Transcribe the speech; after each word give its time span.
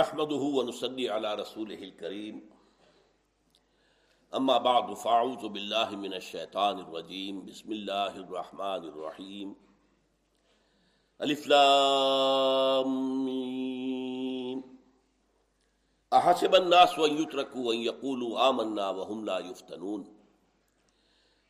نحمده 0.00 0.42
ونصلي 0.58 1.08
على 1.14 1.34
رسوله 1.34 1.80
الكريم. 1.88 2.36
اما 4.38 4.56
بعد 4.58 4.94
فاعوذ 4.94 5.48
بالله 5.48 5.96
من 6.04 6.14
الشيطان 6.20 6.78
الرجيم. 6.84 7.44
بسم 7.48 7.72
الله 7.72 8.14
الرحمن 8.24 8.82
الرحيم. 8.92 9.48
الف 11.26 11.46
لام 11.46 12.90
میم 13.26 14.58
احسب 16.12 16.54
الناس 16.54 16.98
ان 16.98 17.12
يتركوا 17.22 17.74
ان 17.74 17.78
يقولوا 17.90 18.48
آمنا 18.48 18.90
وهم 18.90 19.24
لا 19.24 19.38
يفتنون. 19.38 20.02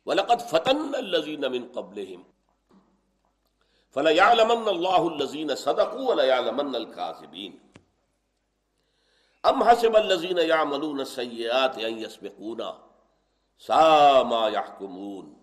ولقد 0.05 0.39
فتن 0.41 0.95
الذين 0.95 1.51
من 1.51 1.63
قبلهم. 1.79 2.23
فليعلمن 3.91 4.67
الله 4.75 5.07
الذين 5.07 5.55
صدقوا 5.55 6.09
وليعلمن 6.09 6.75
الكاذبين. 6.75 7.70
ام 9.49 9.63
حسب 9.63 9.95
الذين 9.95 10.37
يعملون 10.37 10.99
السيئات 11.01 11.77
ان 11.77 11.97
يسبقونا 11.97 12.77
سا 13.57 14.23
ما 14.23 14.47
يحكمون 14.47 15.37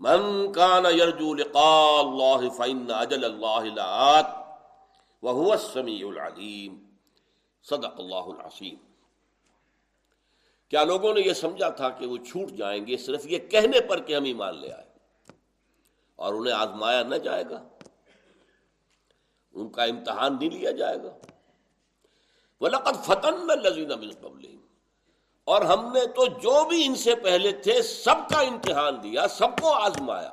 من 0.00 0.52
كان 0.52 0.84
يرجو 0.84 1.34
لقاء 1.34 2.00
الله 2.00 2.48
فإن 2.48 2.90
أجل 2.90 3.24
الله 3.24 3.62
لآت 3.64 4.26
وهو 5.22 5.52
السميع 5.54 6.08
العليم 6.08 6.72
صدق 7.62 8.00
اللہ 8.00 8.30
العظیم. 8.34 8.76
کیا 10.68 10.84
لوگوں 10.84 11.12
نے 11.14 11.20
یہ 11.20 11.32
سمجھا 11.32 11.68
تھا 11.68 11.88
کہ 11.88 12.06
وہ 12.06 12.16
چھوٹ 12.16 12.50
جائیں 12.50 12.86
گے 12.86 12.96
صرف 12.96 13.26
یہ 13.26 13.38
کہنے 13.50 13.80
پر 13.80 14.00
کہ 14.00 14.16
ہم 14.16 14.24
ایمان 14.24 14.56
لے 14.60 14.72
آئے 14.72 14.90
اور 16.16 16.34
انہیں 16.34 16.54
آزمایا 16.54 17.02
نہ 17.02 17.14
جائے 17.14 17.44
گا؟ 17.50 17.62
ان 19.54 19.68
کا 19.72 19.84
امتحان 19.84 20.38
نہیں 20.38 20.50
لیا 20.50 20.70
جائے 20.70 20.96
گا؟ 21.02 21.12
وَلَقَدْ 22.62 23.04
فَتَنَّ 23.04 23.52
الَّذِينَ 23.52 23.94
مِن 23.94 24.10
قَبْلِهِمْ۔ 24.20 24.62
اور 25.44 25.62
ہم 25.62 25.92
نے 25.92 26.06
تو 26.06 26.26
جو 26.26 26.64
بھی 26.64 26.86
ان 26.86 26.94
سے 26.94 27.14
پہلے 27.14 27.52
تھے، 27.52 27.82
سب 27.82 28.14
کا 28.30 28.40
امتحان 28.40 29.02
دیا، 29.02 29.28
سب 29.28 29.48
کو 29.60 29.72
آزمایا۔ 29.72 30.30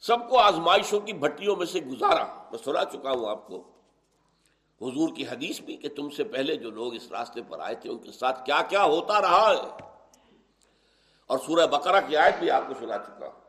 سب 0.00 0.30
کو 0.30 0.38
آزمائشوں 0.38 1.00
کی 1.00 1.12
بھٹیوں 1.12 1.56
میں 1.56 1.66
سے 1.66 1.80
گزارا۔ 1.80 2.24
میں 2.24 2.58
سنا 2.64 2.84
چکا 2.84 3.10
ہوں 3.10 3.28
آپ 3.28 3.46
کو۔ 3.46 3.56
حضور 4.82 5.08
کی 5.16 5.26
حدیث 5.26 5.60
بھی 5.60 5.76
کہ 5.76 5.88
تم 5.88 6.10
سے 6.10 6.24
پہلے 6.24 6.56
جو 6.56 6.70
لوگ 6.70 6.94
اس 6.94 7.08
راستے 7.10 7.40
پر 7.48 7.60
آئے 7.60 7.74
تھے، 7.74 7.90
ان 7.90 7.98
کے 7.98 8.12
ساتھ 8.12 8.46
کیا 8.46 8.62
کیا 8.62 8.84
ہوتا 8.84 9.20
رہا 9.20 9.50
ہے۔ 9.50 9.88
اور 11.26 11.38
سورہ 11.46 11.66
بقرہ 11.66 12.00
کی 12.08 12.16
آیت 12.16 12.34
بھی 12.38 12.50
آپ 12.50 12.62
کو 12.68 12.74
سنا 12.80 12.98
چکا 12.98 13.26
ہوں۔ 13.26 13.40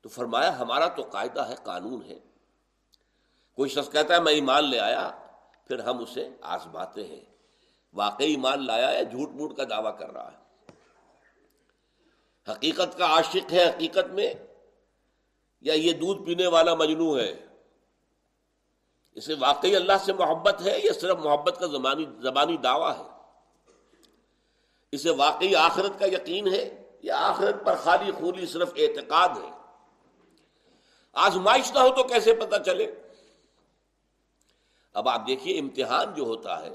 تو 0.00 0.08
فرمایا 0.08 0.58
ہمارا 0.58 0.88
تو 0.88 1.02
قاعدہ 1.02 1.48
ہے، 1.48 1.54
قانون 1.62 2.02
ہے۔ 2.04 2.18
کوئی 3.56 3.70
شخص 3.70 3.92
کہتا 3.92 4.14
ہے 4.14 4.20
میں 4.20 4.32
ایمان 4.32 4.64
لے 4.64 4.80
آیا، 4.80 5.10
پھر 5.68 5.78
ہم 5.78 5.98
اسے 5.98 6.28
آزماتے 6.40 7.06
ہیں۔ 7.06 7.20
واقعی 7.94 8.30
ایمان 8.30 8.66
لایا 8.66 8.90
ہے، 8.90 9.04
جھوٹ 9.04 9.30
موٹ 9.30 9.56
کا 9.56 9.64
دعویٰ 9.70 9.98
کر 9.98 10.10
رہا 10.10 10.32
ہے۔ 10.32 10.72
حقیقت 12.52 12.98
کا 12.98 13.06
عاشق 13.06 13.52
ہے 13.52 13.68
حقیقت 13.68 14.10
میں، 14.10 14.34
یا 15.60 15.74
یہ 15.74 15.92
دودھ 15.92 16.22
پینے 16.22 16.46
والا 16.46 16.74
مجنو 16.74 17.18
ہے؟ 17.18 17.46
اسے 19.14 19.34
واقعی 19.38 19.76
اللہ 19.76 19.92
سے 20.04 20.12
محبت 20.12 20.62
ہے 20.62 20.78
یا 20.84 20.92
صرف 21.00 21.18
محبت 21.18 21.56
کا 21.60 21.66
زبانی 21.66 22.06
زبانی 22.18 22.56
دعویٰ 22.56 22.98
ہے؟ 22.98 23.08
اسے 24.92 25.10
واقعی 25.10 25.54
آخرت 25.54 25.98
کا 25.98 26.06
یقین 26.06 26.54
ہے 26.54 26.82
یا 27.02 27.16
آخرت 27.18 27.64
پر 27.64 27.74
خالی 27.74 28.12
خولی 28.12 28.46
صرف 28.46 28.72
اعتقاد 28.76 29.28
ہے؟ 29.28 29.57
آزمائش 31.12 31.72
نہ 31.72 31.78
ہو 31.78 31.88
تو 31.88 32.04
کیسے 32.04 32.34
پتا 32.34 32.58
چلے؟ 32.58 32.94
اب 34.92 35.08
آپ 35.08 35.26
دیکھیے، 35.26 35.60
امتحان 35.60 36.14
جو 36.14 36.22
ہوتا 36.22 36.60
ہے، 36.62 36.70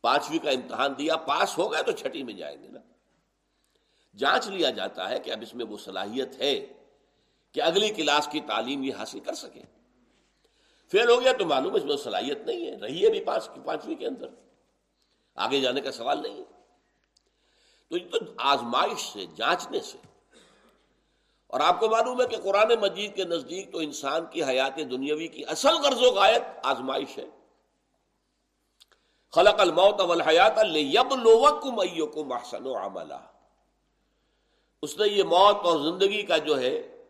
پانچویں 0.00 0.38
کا 0.38 0.50
امتحان 0.50 0.94
دیا، 0.98 1.16
پاس 1.16 1.58
ہو 1.58 1.72
گئے 1.72 1.82
تو 1.82 1.92
چھٹی 1.92 2.22
میں 2.22 2.34
جائیں 2.34 2.62
گے 2.62 2.68
نا۔ 2.68 2.80
جانچ 4.16 4.48
لیا 4.48 4.70
جاتا 4.70 5.10
ہے 5.10 5.18
کہ 5.18 5.30
اب 5.30 5.38
اس 5.42 5.54
میں 5.54 5.66
وہ 5.66 5.78
صلاحیت 5.78 6.40
ہے 6.40 6.66
کہ 7.52 7.62
اگلی 7.62 7.88
کلاس 7.88 8.28
کی 8.32 8.40
تعلیم 8.40 8.82
یہ 8.82 8.94
حاصل 8.94 9.20
کر 9.20 9.34
سکے۔ 9.34 9.62
فیل 10.90 11.10
ہو 11.10 11.20
گیا 11.20 11.32
تو 11.32 11.46
معلوم 11.46 11.74
اس 11.74 11.84
میں 11.84 11.96
صلاحیت 11.96 12.38
نہیں 12.38 12.66
ہے، 12.66 12.76
رہی 12.76 13.04
ہے 13.04 13.10
بھی 13.10 13.24
پانچویں 13.64 13.94
کے 13.94 14.06
اندر۔ 14.06 14.28
آگے 15.34 15.60
جانے 15.60 15.80
کا 15.80 15.92
سوال 15.92 16.22
نہیں 16.22 16.38
ہے۔ 16.38 16.44
تو 17.88 17.96
یہ 17.96 18.08
تو 18.08 18.18
آزمائش 18.36 19.12
سے، 19.12 19.26
جانچنے 19.36 19.80
سے 19.80 19.98
اور 21.48 21.60
آپ 21.60 21.80
کو 21.80 21.88
معلوم 21.88 22.22
ہے 22.22 22.26
کہ 22.26 22.36
قرآن 22.36 22.80
مجید 22.80 23.16
کے 23.16 23.24
نزدیک 23.24 23.72
تو 23.72 23.78
انسان 23.78 24.26
کی 24.26 24.44
حیات 24.44 24.76
دنیاوی 24.76 25.28
کی 25.28 25.44
اصل 25.44 25.74
غرض 25.74 26.02
و 26.02 26.10
غایت 26.10 26.42
آزمائش 26.62 27.18
ہے۔ 27.18 27.24
خلق 29.32 29.60
الموت 29.60 30.00
والحیات 30.00 30.58
لیبلوکم 30.58 31.80
ایکم 31.80 32.32
احسن 32.32 32.66
عملا۔ 32.66 33.18
اس 34.82 34.98
نے 34.98 35.08
یہ 35.08 35.22
موت 35.22 35.56
اور 35.64 35.80
زندگی 35.80 36.22
کا 36.22 36.38
جو 36.38 36.60
ہے 36.60 37.04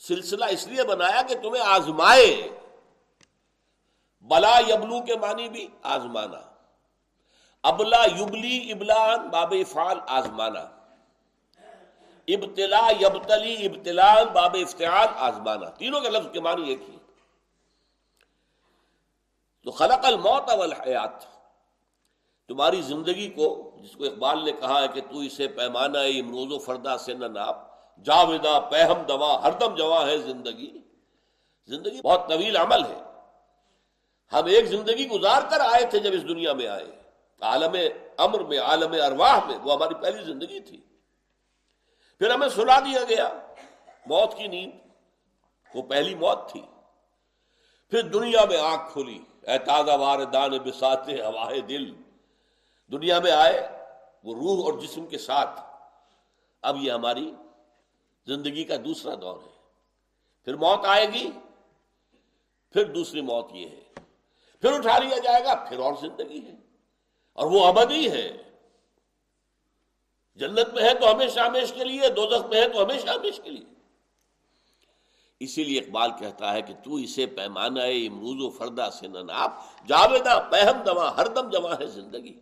سلسلہ 0.00 0.44
اس 0.44 0.66
لیے 0.66 0.84
بنایا 0.84 1.22
کہ 1.22 1.34
تمہیں 1.34 1.62
آزمائے۔ 1.62 2.58
بلا 4.20 4.58
یبلو 4.58 5.02
کے 5.02 5.16
معنی 5.16 5.48
بھی 5.48 5.68
آزمانا۔ 5.82 6.40
ابلا 7.62 8.04
یبلی 8.04 8.72
ابلان 8.72 9.28
باب 9.28 9.54
فال 9.68 9.98
آزمانا۔ 10.06 10.81
ابتلا 12.26 12.90
یبتلی 13.00 13.66
ابتلا 13.66 14.24
باب 14.24 14.56
افتعال 14.60 15.08
آزمانا۔ 15.16 15.68
تینوں 15.68 16.00
کے 16.00 16.08
لفظ 16.08 16.26
کے 16.32 16.40
معنی 16.40 16.68
ایک 16.68 16.80
ہی 16.88 16.96
تو 19.64 19.70
خلق 19.70 20.06
الموت 20.06 20.50
والحیات۔ 20.52 21.22
تمہاری 22.48 22.82
زندگی 22.82 23.28
کو 23.28 23.76
جس 23.82 23.92
کو 23.92 24.04
اقبال 24.04 24.44
نے 24.44 24.52
کہا 24.52 24.82
ہے 24.82 24.88
کہ 24.88 25.00
تو 25.00 25.18
اسے 25.18 25.48
پیمانہ 25.48 25.98
امروز 25.98 26.52
و 26.52 26.58
فردا 26.58 26.98
سے 26.98 27.14
نہ 27.14 27.26
ناپ۔ 27.26 27.56
جاویدہ 28.04 28.60
پہم 28.70 29.02
دوا، 29.02 29.42
ہر 29.42 29.52
دم 29.52 29.74
جوا 29.74 30.06
ہے 30.06 30.18
زندگی۔ 30.18 30.78
زندگی 31.66 32.00
بہت 32.02 32.28
طویل 32.28 32.56
عمل 32.56 32.84
ہے۔ 32.84 33.02
ہم 34.32 34.46
ایک 34.46 34.64
زندگی 34.64 35.08
گزار 35.08 35.42
کر 35.50 35.60
آئے 35.60 35.86
تھے 35.86 35.98
جب 35.98 36.10
اس 36.14 36.22
دنیا 36.22 36.52
میں 36.52 36.66
آئے۔ 36.66 37.02
عالم 37.40 37.76
امر 38.16 38.40
میں، 38.40 38.58
عالم 38.58 38.92
ارواح 38.92 39.44
میں، 39.46 39.58
وہ 39.58 39.72
ہماری 39.72 39.94
پہلی 39.94 40.24
زندگی 40.24 40.60
تھی۔ 40.60 40.80
پھر 42.22 42.30
ہمیں 42.30 42.48
سلا 42.48 42.80
دیا 42.80 43.04
گیا۔ 43.08 43.28
موت 44.06 44.36
کی 44.36 44.46
نیند۔ 44.46 44.72
وہ 45.74 45.82
پہلی 45.82 46.14
موت 46.14 46.50
تھی۔ 46.50 46.62
پھر 47.90 48.02
دنیا 48.02 48.44
میں 48.44 48.58
آنکھ 48.58 48.92
کھلی۔ 48.92 49.18
اے 49.42 49.58
تازہ 49.58 49.90
وار 49.90 50.18
دان 50.18 50.50
بساتے 50.50 51.12
ہوائے 51.22 51.60
دل۔ 51.60 51.94
دنیا 52.92 53.20
میں 53.20 53.30
آئے 53.30 53.68
وہ 54.24 54.34
روح 54.34 54.64
اور 54.64 54.82
جسم 54.82 55.06
کے 55.06 55.18
ساتھ۔ 55.18 55.60
اب 56.62 56.76
یہ 56.76 56.92
ہماری 56.92 57.34
زندگی 58.26 58.64
کا 58.64 58.74
دوسرا 58.84 59.14
دور 59.20 59.42
ہے۔ 59.42 59.58
پھر 60.44 60.56
موت 60.56 60.84
آئے 60.84 61.06
گی۔ 61.12 61.30
پھر 62.72 62.84
دوسری 62.84 63.20
موت 63.20 63.46
یہ 63.52 63.68
ہے۔ 63.68 63.80
پھر 64.60 64.72
اٹھا 64.72 64.98
لیا 64.98 65.18
جائے 65.18 65.44
گا۔ 65.44 65.54
پھر 65.68 65.78
اور 65.78 65.92
زندگی 66.00 66.46
ہے۔ 66.46 66.54
اور 67.32 67.46
وہ 67.46 67.66
ابدی 67.66 68.10
ہے۔ 68.10 68.51
جنت 70.34 70.74
میں 70.74 70.82
ہے 70.82 70.94
تو 70.94 71.12
ہمیشہ 71.12 71.40
ہمیش 71.40 71.72
کے 71.72 71.84
لیے 71.84 72.08
دو 72.08 72.30
میں 72.48 72.60
ہے 72.60 72.68
تو 72.68 72.82
ہمیشہ 72.82 73.08
ہمیش 73.08 73.40
کے 73.44 73.50
لیے۔ 73.50 73.72
اسی 75.40 75.64
لیے 75.64 75.80
اقبال 75.80 76.10
کہتا 76.18 76.52
ہے 76.52 76.62
کہ 76.62 76.74
تو 76.84 76.94
اسے 76.94 77.26
پیمانہ 77.26 77.80
امروز 77.80 78.44
و 78.44 78.50
فردا 78.50 78.90
سے 78.90 79.08
نہ 79.08 79.18
ناپ 79.18 79.52
جاویدہ 79.86 80.48
پہم 80.50 80.82
دوا، 80.82 81.16
ہر 81.16 81.26
دم 81.26 81.50
جمع 81.50 81.74
ہے 81.80 81.86
زندگی۔ 81.86 82.40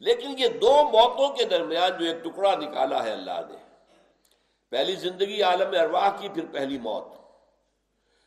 لیکن 0.00 0.34
یہ 0.38 0.48
دو 0.48 0.84
موتوں 0.84 1.36
کے 1.36 1.44
درمیان 1.44 1.90
جو 1.98 2.06
ایک 2.06 2.24
ٹکڑا 2.24 2.54
نکالا 2.54 3.04
ہے 3.04 3.12
اللہ 3.12 3.40
نے، 3.50 3.56
پہلی 4.70 4.94
زندگی 4.94 5.42
عالم 5.42 5.80
ارواح 5.80 6.10
کی، 6.20 6.28
پھر 6.28 6.46
پہلی 6.52 6.78
موت۔ 6.78 7.04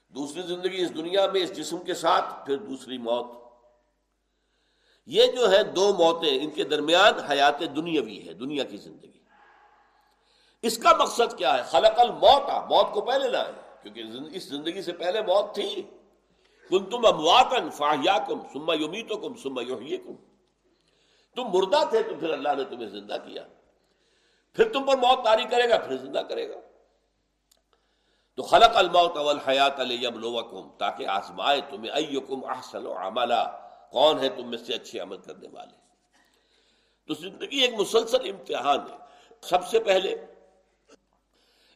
دوسری 0.10 0.42
زندگی 0.42 0.82
اس 0.82 0.96
دنیا 0.96 1.28
میں 1.28 1.42
اس 1.42 1.58
جسم 1.58 1.78
کے 1.78 1.94
ساتھ، 1.94 2.46
پھر 2.46 2.58
دوسری 2.58 2.98
موت۔ 2.98 3.43
یہ 5.06 5.26
جو 5.26 5.52
ہے 5.52 5.64
دو 5.64 5.94
موتیں 5.94 6.44
ان 6.44 6.52
کے 6.52 6.64
درمیان 6.64 7.20
حیات 7.20 7.60
دنیاوی 7.60 8.28
ہے، 8.28 8.34
دنیا 8.34 8.64
کی 8.64 8.78
زندگی۔ 8.78 9.20
اس 10.62 10.78
کا 10.78 10.96
مقصد 10.96 11.38
کیا 11.38 11.58
ہے؟ 11.58 11.64
خلق 11.64 12.00
الموت، 12.00 12.50
موت 12.50 12.94
کو 12.94 13.02
پہلے 13.02 13.30
لائے۔ 13.30 13.52
کیونکہ 13.82 14.04
اس 14.34 14.44
زندگی 14.44 14.82
سے 14.82 14.94
پہلے 14.94 15.22
موت 15.22 15.56
تھی۔ 15.56 15.82
کن 16.70 16.90
تم 16.90 17.06
امواتن 17.06 17.70
فاہیا 17.70 18.18
کم 18.28 18.40
سما 18.54 18.74
یومی 18.74 19.04
تو 19.04 19.18
کم 19.18 19.36
سما 19.36 19.62
کم 19.64 20.16
تم 21.36 21.44
مردہ 21.44 21.90
تھے 21.90 22.04
تو 22.04 22.16
پھر 22.20 22.30
اللہ 22.30 22.50
نے 22.58 22.64
تمہیں 22.64 22.90
زندہ 22.90 23.18
کیا۔ 23.26 23.44
پھر 24.54 24.74
تم 24.74 24.86
پر 24.86 24.98
موت 24.98 25.26
تاری 25.26 25.44
کرے 25.44 25.70
گا، 25.70 25.78
پھر 25.78 25.98
زندہ 25.98 26.20
کرے 26.20 26.50
گا۔ 26.50 26.60
تو 28.36 28.44
خلق 28.44 28.78
الموت 28.78 29.18
اول 29.18 29.40
حیات 29.40 29.80
علیہ 29.80 30.10
تاکہ 30.78 31.08
آزمائے 31.08 31.62
تمہیں 31.70 31.92
ایکم 31.92 32.46
احسن 32.46 32.86
و 32.86 32.98
عملہ 32.98 33.63
کون 33.94 34.20
ہے 34.20 34.30
تم 34.30 34.50
میں 34.50 34.58
سے 34.58 34.74
اچھے 34.74 35.00
عمل 35.00 35.18
کرنے 35.18 35.48
والے؟ 35.52 35.78
تو 37.08 37.14
زندگی 37.14 37.58
ایک 37.58 37.74
مسلسل 37.74 38.30
امتحان 38.30 38.80
ہے۔ 38.92 38.98
سب 39.42 39.68
سے 39.68 39.80
پہلے 39.80 40.26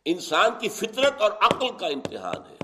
انسان 0.06 0.50
کی 0.60 0.70
فطرت 0.70 1.22
اور 1.22 1.32
عقل 1.32 1.78
کا 1.78 1.88
امتحان 1.88 2.52
ہے۔ 2.52 2.58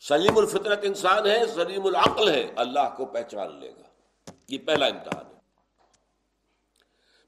سلیم 0.00 0.38
الفطرت 0.38 0.78
انسان 0.82 1.26
ہے، 1.26 1.46
سلیم 1.46 1.86
العقل 1.86 2.28
ہے، 2.28 2.52
اللہ 2.56 2.94
کو 2.96 3.06
پہچان 3.06 3.60
لے 3.60 3.70
گا۔ 3.70 4.30
یہ 4.48 4.58
پہلا 4.58 4.86
امتحان 4.86 5.26
ہے۔ 5.26 5.40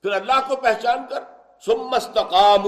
پھر 0.02 0.12
اللہ 0.12 0.48
کو 0.48 0.56
پہچان 0.56 0.98
کر 1.10 1.24
سمستقام 1.60 2.62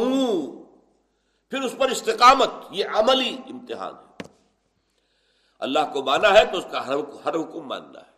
پھر 1.50 1.60
اس 1.60 1.74
پر 1.78 1.90
استقامت، 1.90 2.50
یہ 2.70 2.84
عملی 2.94 3.36
امتحان 3.50 3.94
ہے۔ 3.94 4.26
اللہ 5.58 5.80
کو 5.92 6.02
مانا 6.02 6.32
ہے 6.32 6.44
تو 6.44 6.58
اس 6.58 6.66
کا 6.70 6.86
ہر 6.86 7.34
حکم 7.34 7.68
ماننا 7.68 8.00
ہے۔ 8.00 8.11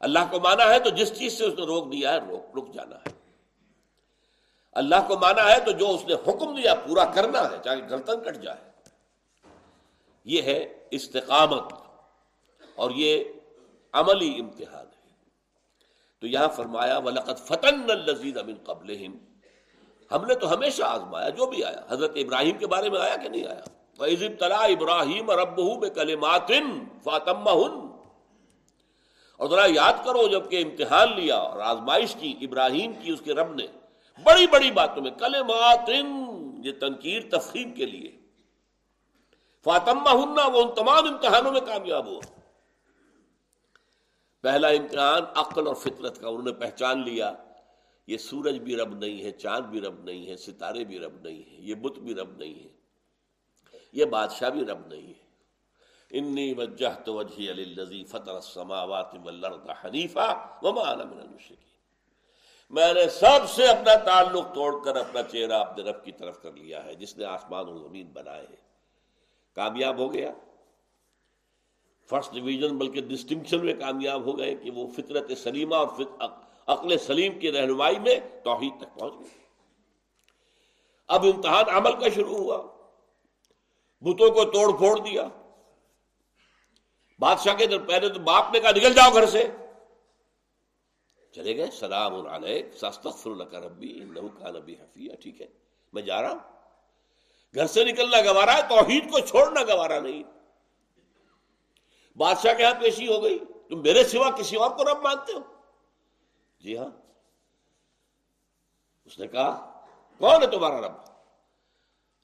اللہ 0.00 0.18
کو 0.30 0.40
مانا 0.40 0.64
ہے 0.64 0.80
تو 0.80 0.90
جس 0.90 1.18
چیز 1.18 1.38
سے 1.38 1.44
اس 1.44 1.54
نے 1.54 1.66
روک 1.66 1.92
دیا 1.92 2.12
ہے، 2.12 2.18
روک 2.18 2.58
رک 2.58 2.74
جانا 2.74 2.96
ہے۔ 2.96 3.10
اللہ 4.72 4.96
کو 5.08 5.18
مانا 5.18 5.44
ہے 5.44 5.60
تو 5.60 5.70
جو 5.70 5.90
اس 5.90 6.04
نے 6.04 6.14
حکم 6.14 6.54
دیا، 6.54 6.74
پورا 6.74 7.04
کرنا 7.04 7.42
ہے، 7.42 7.56
چاہے 7.64 7.80
گردن 7.90 8.20
کٹ 8.20 8.42
جائے۔ 8.42 8.70
یہ 10.24 10.42
ہے 10.42 10.86
استقامت 10.90 11.72
اور 12.74 12.90
یہ 12.90 13.24
عملی 13.92 14.40
امتحان 14.40 14.86
ہے۔ 14.86 15.14
تو 16.20 16.26
یہاں 16.26 16.48
فرمایا 16.48 16.98
ولقت 16.98 17.46
فتن 17.46 17.90
الزید 17.90 18.38
امن 18.38 18.54
قبل 18.64 19.06
ہم 20.12 20.24
نے 20.26 20.34
تو 20.34 20.54
ہمیشہ 20.54 20.82
آزمایا، 20.82 21.28
جو 21.28 21.46
بھی 21.46 21.64
آیا، 21.64 21.80
حضرت 21.88 22.12
ابراہیم 22.14 22.58
کے 22.58 22.66
بارے 22.66 22.90
میں 22.90 23.00
آیا 23.00 23.16
کہ 23.16 23.28
نہیں 23.28 23.46
آیا؟ 23.46 23.60
عزب 24.00 24.40
تلا 24.40 24.56
ابراہیم 24.56 25.30
اور 25.30 25.38
ابو 25.38 25.80
میں 25.80 25.90
کل 25.90 26.16
ماتن 26.16 26.84
فاطمہ 27.04 27.50
اور 29.38 29.48
ذرا 29.48 29.64
یاد 29.68 30.04
کرو 30.04 30.26
جبکہ 30.28 30.62
امتحان 30.62 31.08
لیا 31.20 31.36
اور 31.36 31.60
آزمائش 31.60 32.14
کی 32.14 32.34
ابراہیم 32.40 32.92
کی 32.92 33.10
اس 33.12 33.20
کے 33.24 33.34
رب 33.34 33.54
نے، 33.54 33.66
بڑی 34.24 34.46
بڑی 34.46 34.70
باتوں 34.70 35.02
میں 35.02 35.10
کل 35.10 35.42
ماتن 35.42 36.06
یہ 36.64 36.72
تنقیر 36.80 37.22
تفہیم 37.30 37.74
کے 37.74 37.86
لیے۔ 37.86 38.10
فاطمہ 39.64 40.10
ہننا 40.10 40.46
وہ 40.46 40.62
ان 40.62 40.74
تمام 40.74 41.04
امتحانوں 41.04 41.52
میں 41.52 41.60
کامیاب 41.60 42.06
ہوا۔ 42.06 42.20
پہلا 44.42 44.68
امتحان 44.68 45.22
عقل 45.34 45.66
اور 45.66 45.74
فطرت 45.74 46.20
کا، 46.20 46.28
انہوں 46.28 46.42
نے 46.42 46.52
پہچان 46.52 47.04
لیا۔ 47.04 47.32
یہ 48.06 48.16
سورج 48.16 48.58
بھی 48.58 48.76
رب 48.76 48.98
نہیں 48.98 49.22
ہے، 49.24 49.30
چاند 49.30 49.66
بھی 49.66 49.80
رب 49.80 50.04
نہیں 50.04 50.26
ہے، 50.26 50.36
ستارے 50.36 50.84
بھی 50.84 50.98
رب 50.98 51.20
نہیں 51.22 51.42
ہے 51.50 51.56
یہ 51.60 51.74
بت 51.74 51.98
بھی 51.98 52.14
رب 52.14 52.36
نہیں 52.38 52.54
ہے، 52.54 52.68
یہ 53.92 54.04
بادشاہ 54.04 54.50
بھی 54.50 54.64
رب 54.64 54.86
نہیں 54.86 55.08
ہے۔ 55.08 55.27
انی 56.10 56.52
وجہت 56.52 57.08
وجہی 57.08 57.50
علی 57.50 58.04
فطر 58.04 58.34
السماوات 58.34 59.14
والارض 59.24 59.70
حنیفہ 59.84 60.48
وما 60.62 60.80
انا 60.80 61.04
من 61.04 61.20
المشرکین 61.20 61.68
میں 62.70 62.94
نے 62.94 63.08
سب 63.08 63.48
سے 63.48 63.66
اپنا 63.66 63.94
تعلق 63.94 64.54
توڑ 64.54 64.84
کر 64.84 64.96
اپنا 64.96 65.22
چہرہ 65.22 65.52
اپنے 65.52 65.84
رب 65.84 66.04
کی 66.04 66.12
طرف 66.12 66.42
کر 66.42 66.52
لیا 66.52 66.84
ہے، 66.84 66.94
جس 66.94 67.16
نے 67.16 67.24
آسمان 67.24 67.68
و 67.68 67.78
زمین 67.78 68.06
بنائے 68.06 68.46
ہیں۔ 68.50 68.56
کامیاب 69.54 69.98
ہو 69.98 70.12
گیا۔ 70.12 70.32
فرسٹ 72.06 72.34
ڈویژن 72.34 72.76
بلکہ 72.76 73.00
ڈسٹنکشن 73.00 73.66
میں 73.66 73.74
کامیاب 73.74 74.24
ہو 74.24 74.38
گئے 74.38 74.54
کہ 74.54 74.70
وہ 74.70 74.86
فطرت 74.96 75.38
سلیمہ 75.38 75.74
اور 75.74 75.88
عقل 76.66 76.98
سلیم 76.98 77.38
کی 77.38 77.52
رہنمائی 77.52 77.98
میں 77.98 78.20
توحید 78.44 78.72
تک 78.80 78.98
پہنچ 78.98 79.12
گئے۔ 79.20 79.38
اب 81.08 81.24
امتحان 81.24 81.64
عمل 81.68 81.92
کا 81.92 82.08
شروع 82.14 82.36
ہوا۔ 82.36 82.62
بتوں 84.00 84.30
کو 84.30 84.44
توڑ 84.44 84.76
پھوڑ 84.76 84.98
دیا۔ 84.98 85.28
بادشاہ 87.18 87.54
کے 87.54 87.66
در 87.66 87.78
پہلے 87.78 88.08
تو 88.08 88.20
باپ 88.20 88.44
نے 88.52 88.60
کہا 88.60 88.70
نکل 88.70 88.94
جاؤ 88.94 89.12
گھر 89.12 89.26
سے۔ 89.26 89.50
چلے 91.32 91.56
گئے، 91.56 91.70
سلام 91.70 92.26
علیکر 92.26 93.62
ربی 93.62 93.92
نو 93.92 94.28
کا 94.28 94.50
نبی 94.50 94.74
حفیہ، 94.74 95.14
ٹھیک 95.20 95.40
ہے۔ 95.40 95.46
میں 95.92 96.02
جا 96.02 96.22
رہا 96.22 96.30
ہوں۔ 96.30 96.38
گھر 97.54 97.66
سے 97.66 97.84
نکلنا 97.84 98.32
گوارا 98.32 98.56
ہے، 98.56 98.62
توحید 98.62 99.10
کو 99.10 99.18
چھوڑنا 99.18 99.62
گوارا 99.62 100.00
نہیں۔ 100.00 100.22
بادشاہ 102.16 102.54
کے 102.54 102.64
ہاں 102.64 102.80
پیشی 102.80 103.08
ہو 103.08 103.22
گئی۔ 103.22 103.38
تم 103.68 103.82
میرے 103.82 104.04
سوا 104.04 104.30
کسی 104.30 104.56
اور 104.56 104.70
کو 104.70 104.84
رب 104.84 105.02
مانتے 105.02 105.32
ہو؟ 105.32 105.38
جی 106.60 106.78
ہاں۔ 106.78 106.90
اس 109.04 109.18
نے 109.18 109.26
کہا، 109.26 109.80
کون 110.18 110.42
ہے 110.42 110.46
تمہارا 110.46 110.80
رب؟ 110.80 110.92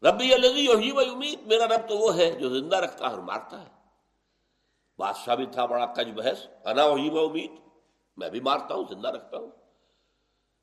ربی 0.07 0.35
الزی 0.35 0.91
و 0.91 0.99
امید 0.99 1.41
میرا 1.47 1.65
رب 1.67 1.89
تو 1.89 1.99
وہ 1.99 2.17
ہے 2.17 2.31
جو 2.31 2.49
زندہ 2.49 2.77
رکھتا 2.77 3.07
ہے 3.07 3.11
اور 3.11 3.19
مارتا 3.19 3.63
ہے۔ 3.63 3.74
بادشاہ 4.99 5.37
بھی 5.37 5.47
تھا، 5.47 5.67
بڑا 5.67 5.87
کج 5.87 6.13
بحث، 6.15 6.47
انا 6.65 6.85
وہی 6.85 7.11
و 7.11 7.19
امید۔ 7.19 7.51
میں 8.17 8.31
بھی 8.31 8.41
مارتا 8.41 8.75
ہوں، 8.75 8.85
زندہ 8.91 9.09
رکھتا 9.09 9.37
ہوں۔ 9.37 9.51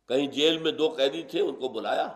کہیں 0.08 0.28
جیل 0.28 0.58
میں 0.58 0.72
دو 0.72 0.90
قیدی 0.90 1.24
تھے، 1.24 1.42
ان 1.42 1.56
کو 1.56 1.68
بلایا۔ 1.68 2.08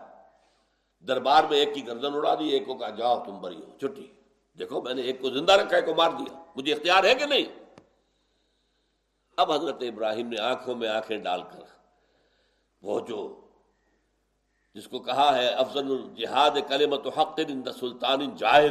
دربار 1.08 1.44
میں 1.44 1.58
ایک 1.58 1.74
کی 1.74 1.86
گردن 1.86 2.14
اڑا 2.14 2.34
دی، 2.34 2.48
ایک 2.48 2.66
کو 2.66 2.74
کہا، 2.74 2.90
جاؤ 2.90 3.24
تم 3.24 3.40
بری 3.40 3.56
ہو، 3.56 3.78
چھٹی۔ 3.78 4.12
دیکھو، 4.58 4.82
میں 4.82 4.94
نے 4.94 5.02
ایک 5.02 5.20
کو 5.20 5.30
زندہ 5.30 5.52
رکھا، 5.52 5.76
ایک 5.76 5.86
کو 5.86 5.94
مار 5.94 6.10
دیا۔ 6.10 6.44
مجھے 6.56 6.72
اختیار 6.72 7.04
ہے 7.04 7.14
کہ 7.14 7.26
نہیں؟ 7.26 7.64
اب 9.36 9.52
حضرت 9.52 9.76
ابراہیم 9.80 10.28
نے 10.28 10.40
آنکھوں 10.40 10.74
میں 10.74 10.88
آنکھیں 10.88 11.18
ڈال 11.18 11.42
کر 11.42 11.60
وہ 12.82 13.00
جو 13.00 13.40
جس 14.74 14.88
کو 14.88 14.98
کہا 14.98 15.38
ہے، 15.38 15.48
افضل 15.48 15.90
الجہاد 15.90 16.50
کلمت 16.68 17.06
حق 17.18 17.40
سلطان 17.80 18.36
جاہر 18.36 18.70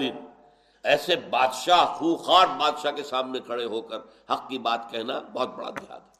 ایسے 0.86 1.16
بادشاہ، 1.16 1.86
خوخار 1.86 2.48
بادشاہ 2.48 2.92
کے 2.92 3.04
سامنے 3.04 3.40
کھڑے 3.40 3.66
ہو 3.66 3.82
کر 3.82 3.98
حق 4.30 4.50
کی 4.50 4.58
بات 4.58 4.92
کہنا 4.92 5.20
بہت 5.20 5.50
بڑا 5.50 5.70
جہاد 5.70 6.00
ہے۔ 6.00 6.16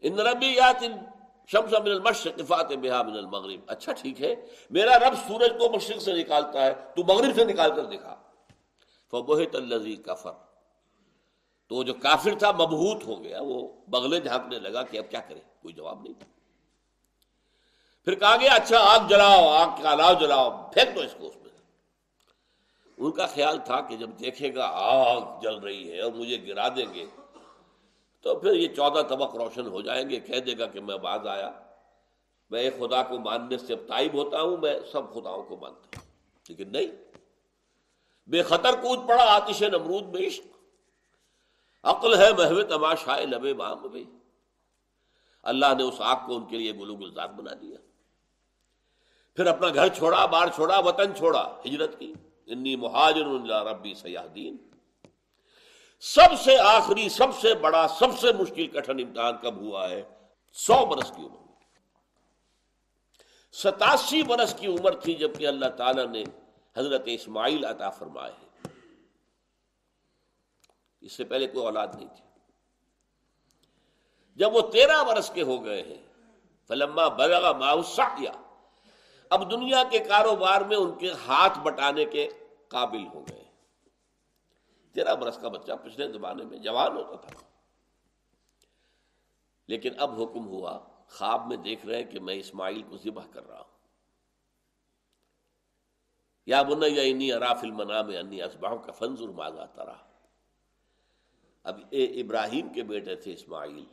ان 0.00 0.20
ربی 0.20 0.54
شمس 1.46 1.72
من 1.72 1.90
المشرق 1.90 2.40
فات 2.48 2.72
بہا 2.72 3.02
من 3.02 3.12
المغرب۔ 3.12 3.60
اچھا 3.66 3.92
ٹھیک 3.92 4.22
ہے، 4.22 4.34
میرا 4.70 4.98
رب 4.98 5.14
سورج 5.28 5.52
کو 5.58 5.68
مشرق 5.68 6.02
سے 6.02 6.12
نکالتا 6.12 6.66
ہے، 6.66 6.74
تو 6.96 7.04
مغرب 7.04 7.34
سے 7.34 7.44
نکال 7.44 7.76
کر 7.76 7.84
دکھا۔ 7.84 8.16
فبہت 9.10 9.54
الذی 9.54 9.96
کفر۔ 9.96 10.32
تو 11.68 11.82
جو 11.82 11.94
کافر 11.94 12.38
تھا، 12.38 12.52
مبہوت 12.52 13.04
ہو 13.04 13.24
گیا۔ 13.24 13.38
وہ 13.42 13.68
بغلے 13.88 14.20
جھانکنے 14.20 14.58
لگا 14.58 14.82
کہ 14.82 14.98
اب 14.98 15.10
کیا 15.10 15.20
کرے؟ 15.20 15.40
کوئی 15.62 15.74
جواب 15.74 16.02
نہیں۔ 16.02 16.14
پھر 18.04 18.14
کہا 18.14 18.36
گیا 18.40 18.52
اچھا 18.52 18.76
آگ 18.78 19.08
جلاؤ، 19.08 19.48
آگ 19.48 19.82
کا 19.82 19.90
الاؤ 19.90 20.14
جلاؤ، 20.14 20.70
پھینک 20.74 20.96
دو 20.96 21.00
اس 21.00 21.14
کو 21.18 21.26
اس 21.26 21.36
میں۔ 21.36 21.47
ان 22.98 23.10
کا 23.10 23.26
خیال 23.26 23.58
تھا 23.64 23.80
کہ 23.80 23.96
جب 23.96 24.10
دیکھے 24.20 24.54
گا 24.54 24.70
آگ 24.72 25.40
جل 25.42 25.58
رہی 25.58 25.92
ہے 25.92 26.00
اور 26.00 26.12
مجھے 26.12 26.46
گرا 26.46 26.68
دیں 26.68 26.94
گے، 26.94 27.06
تو 28.20 28.34
پھر 28.34 28.56
یہ 28.56 28.68
چودہ 28.68 29.02
طبق 29.02 29.36
روشن 29.36 29.66
ہو 29.66 29.80
جائیں 29.80 30.10
گے، 30.10 30.20
کہہ 30.20 30.40
دے 30.40 30.58
گا 30.58 30.66
کہ 30.66 30.80
میں 30.80 30.96
بعد 30.96 31.26
آیا۔ 31.26 31.50
میں 32.50 32.60
ایک 32.60 32.78
خدا 32.78 33.02
کو 33.02 33.18
ماننے 33.18 33.58
سے 33.58 33.72
اب 33.72 33.78
تائب 33.88 34.14
ہوتا 34.14 34.40
ہوں، 34.40 34.56
میں 34.56 34.80
سب 34.92 35.14
خداؤں 35.14 35.42
کو 35.42 35.56
مانتا 35.56 35.80
ہوں۔ 35.80 36.08
لیکن 36.48 36.72
نہیں۔ 36.72 36.86
بے 38.26 38.42
خطر 38.42 38.74
کود 38.74 39.08
پڑا 39.08 39.24
آتش 39.24 39.62
نمرود 39.62 40.02
میں 40.02 40.26
عشق۔ 40.26 40.46
عقل 41.82 42.18
ہے 42.18 42.32
محو 42.32 42.62
تماشائے 42.62 43.26
لبے 43.26 43.54
بام 43.54 43.78
بھی۔ 43.78 44.04
اللہ 45.42 45.66
نے 45.76 45.82
اس 45.82 45.94
آگ 45.98 46.16
کو 46.26 46.36
ان 46.36 46.44
کے 46.44 46.56
لیے 46.56 46.72
گلو 46.72 46.96
گلزار 46.96 47.28
بنا 47.28 47.50
دیا۔ 47.60 47.76
پھر 49.34 49.46
اپنا 49.46 49.68
گھر 49.74 49.88
چھوڑا 49.88 50.26
بار 50.26 50.46
چھوڑا، 50.54 50.78
وطن 50.78 51.14
چھوڑا، 51.16 51.56
ہجرت 51.66 51.98
کی۔ 51.98 52.12
انی 52.48 52.76
مہاجر 52.76 53.26
ربی 53.64 53.94
سیاح 53.94 54.26
دین 54.34 54.56
سب 56.00 56.40
سے 56.44 56.58
آخری، 56.58 57.08
سب 57.08 57.26
سے 57.40 57.54
بڑا، 57.54 57.88
سب 57.88 58.18
سے 58.18 58.32
مشکل 58.32 58.66
کٹھن 58.66 59.00
امتحان 59.00 59.36
کب 59.42 59.56
ہوا 59.56 59.90
ہے؟ 59.90 60.02
سو 60.52 60.86
برس 60.86 61.12
کی 61.16 61.22
عمر۔ 61.22 61.48
ستاسی 63.52 64.22
برس 64.22 64.54
کی 64.54 64.66
عمر 64.66 64.94
تھی 64.94 65.14
جبکہ 65.14 65.46
اللہ 65.46 65.66
تعالی 65.66 66.06
نے 66.06 66.24
حضرت 66.76 67.02
اسماعیل 67.06 67.64
عطا 67.64 67.90
فرمائے 67.90 68.32
اس 71.00 71.12
سے 71.12 71.24
پہلے 71.24 71.46
کوئی 71.46 71.64
اولاد 71.64 71.88
نہیں 71.94 72.08
تھی۔ 72.08 72.24
جب 74.34 74.54
وہ 74.54 74.60
تیرہ 74.60 75.02
برس 75.02 75.30
کے 75.34 75.42
ہو 75.42 75.64
گئے 75.64 75.82
ہیں، 75.82 76.06
فلما 76.68 77.08
بلغا 77.08 77.52
ماؤسیا 77.52 78.47
اب 79.30 79.50
دنیا 79.50 79.82
کے 79.90 79.98
کاروبار 79.98 80.60
میں 80.60 80.76
ان 80.76 80.98
کے 80.98 81.12
ہاتھ 81.12 81.58
بٹانے 81.58 82.04
کے 82.04 82.28
قابل 82.68 83.06
ہو 83.06 83.24
گئے۔ 83.28 83.44
تیرہ 84.92 85.14
برس 85.14 85.38
کا 85.42 85.48
بچہ 85.48 85.72
پچھلے 85.84 86.12
زمانے 86.12 86.44
میں 86.44 86.58
جوان 86.58 86.96
ہوتا 86.96 87.16
تھا۔ 87.16 87.40
لیکن 89.66 90.00
اب 90.00 90.22
حکم 90.22 90.46
ہوا، 90.46 90.78
خواب 91.10 91.46
میں 91.46 91.56
دیکھ 91.56 91.86
رہے 91.86 92.04
کہ 92.04 92.20
میں 92.20 92.34
اسماعیل 92.34 92.82
کو 92.82 92.96
ذبح 92.96 93.26
کر 93.30 93.48
رہا 93.48 93.60
ہوں۔ 93.60 93.78
یا 96.46 96.62
بنا 96.62 96.86
یا 96.86 97.02
انی 97.02 97.32
اراف 97.32 97.58
المنا 97.62 98.02
میں 98.02 98.18
انی 98.18 98.42
اسباہ 98.42 98.76
کا 98.76 98.92
فنزر 98.92 99.28
ماضا 99.28 99.64
ترا۔ 99.64 99.94
اب 101.62 101.80
اے 101.90 102.04
ابراہیم 102.04 102.68
کے 102.68 102.82
بیٹے 102.82 103.16
تھے 103.16 103.32
اسماعیل، 103.32 103.84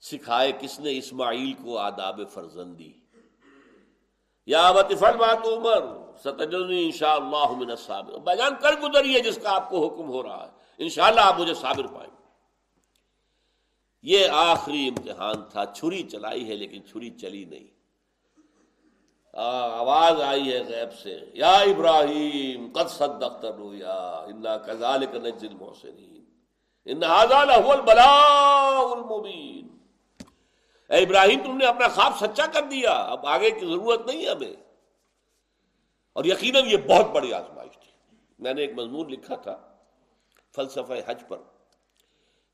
سکھائے 0.00 0.52
کس 0.60 0.80
نے 0.80 0.98
اسماعیل 0.98 1.52
کو 1.52 1.78
آداب 1.78 2.20
فرزندی۔ 2.30 3.01
یا 4.46 4.72
فل 4.72 5.16
بات 5.16 5.46
عمر 5.46 6.02
ستجنی 6.18 6.84
انشاء 6.84 7.14
اللہ 7.14 7.50
من 7.50 7.70
الصابر۔ 7.70 8.18
بیان 8.18 8.52
کر 8.60 8.72
گزریے 8.80 9.20
جس 9.20 9.38
کا 9.42 9.54
آپ 9.54 9.70
کو 9.70 9.86
حکم 9.86 10.08
ہو 10.08 10.22
رہا 10.22 10.46
ہے۔ 10.46 10.50
انشاءاللہ 10.78 11.20
آپ 11.20 11.40
مجھے 11.40 11.54
صابر 11.54 11.86
پائیں۔ 11.86 12.10
یہ 14.02 14.28
آخری 14.32 14.88
امتحان 14.88 15.42
تھا، 15.50 15.64
چھری 15.66 16.02
چلائی 16.02 16.48
ہے 16.48 16.54
لیکن 16.54 16.84
چھری 16.90 17.10
چلی 17.10 17.44
نہیں۔ 17.44 17.64
آواز 19.36 20.20
آئی 20.20 20.52
ہے 20.52 20.62
غیب 20.68 20.98
سے۔ 21.02 21.20
یا 21.34 21.52
ابراہیم، 21.52 22.68
قد 22.72 22.88
صدقت 22.88 23.44
رویا 23.44 24.24
انا 24.26 24.56
کذالک 24.56 25.14
نجزی 25.14 25.46
المحسنین۔ 25.46 26.24
ان 26.84 27.02
هذا 27.04 27.44
له 27.44 27.70
البلاء 27.70 28.96
المبین۔ 28.96 29.81
اے 30.88 30.98
ابراہیم، 30.98 31.40
تم 31.44 31.56
نے 31.56 31.66
اپنا 31.66 31.88
خواب 31.88 32.12
سچا 32.20 32.46
کر 32.46 32.62
دیا، 32.62 32.90
اب 32.90 33.26
آگے 33.26 33.50
کی 33.50 33.66
ضرورت 33.66 34.06
نہیں 34.06 34.24
ہے 34.24 34.30
ہمیں۔ 34.30 34.52
اور 36.12 36.24
یقیناً 36.24 36.66
یہ 36.66 36.76
بہت 36.76 37.06
بڑی 37.06 37.32
آزمائش 37.34 37.78
تھی۔ 37.78 38.16
میں 38.38 38.54
نے 38.54 38.60
ایک 38.60 38.72
مضمون 38.74 39.10
لکھا 39.10 39.36
تھا 39.36 39.76
فلسفہ 40.54 40.92
حج 41.06 41.22
پر۔ 41.28 41.38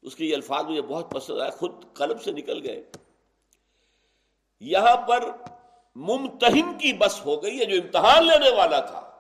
اس 0.03 0.17
کے 0.17 0.25
یہ 0.25 0.35
الفاظ 0.35 0.65
مجھے 0.65 0.83
بہت 0.83 1.11
پسند 1.11 1.41
آئے، 1.41 1.51
خود 1.51 1.85
قلب 1.95 2.23
سے 2.23 2.33
نکل 2.33 2.67
گئے۔ 2.67 2.85
یہاں 4.61 4.97
پر 4.97 5.31
ممتہن 5.95 6.79
کی 6.79 6.93
بس 6.93 7.27
ہو 7.27 7.43
گئی 7.43 7.61
ہے، 7.61 7.65
جو 7.65 7.83
امتحان 7.83 8.27
لینے 8.27 8.51
والا 8.51 8.81
تھا۔ 8.81 9.11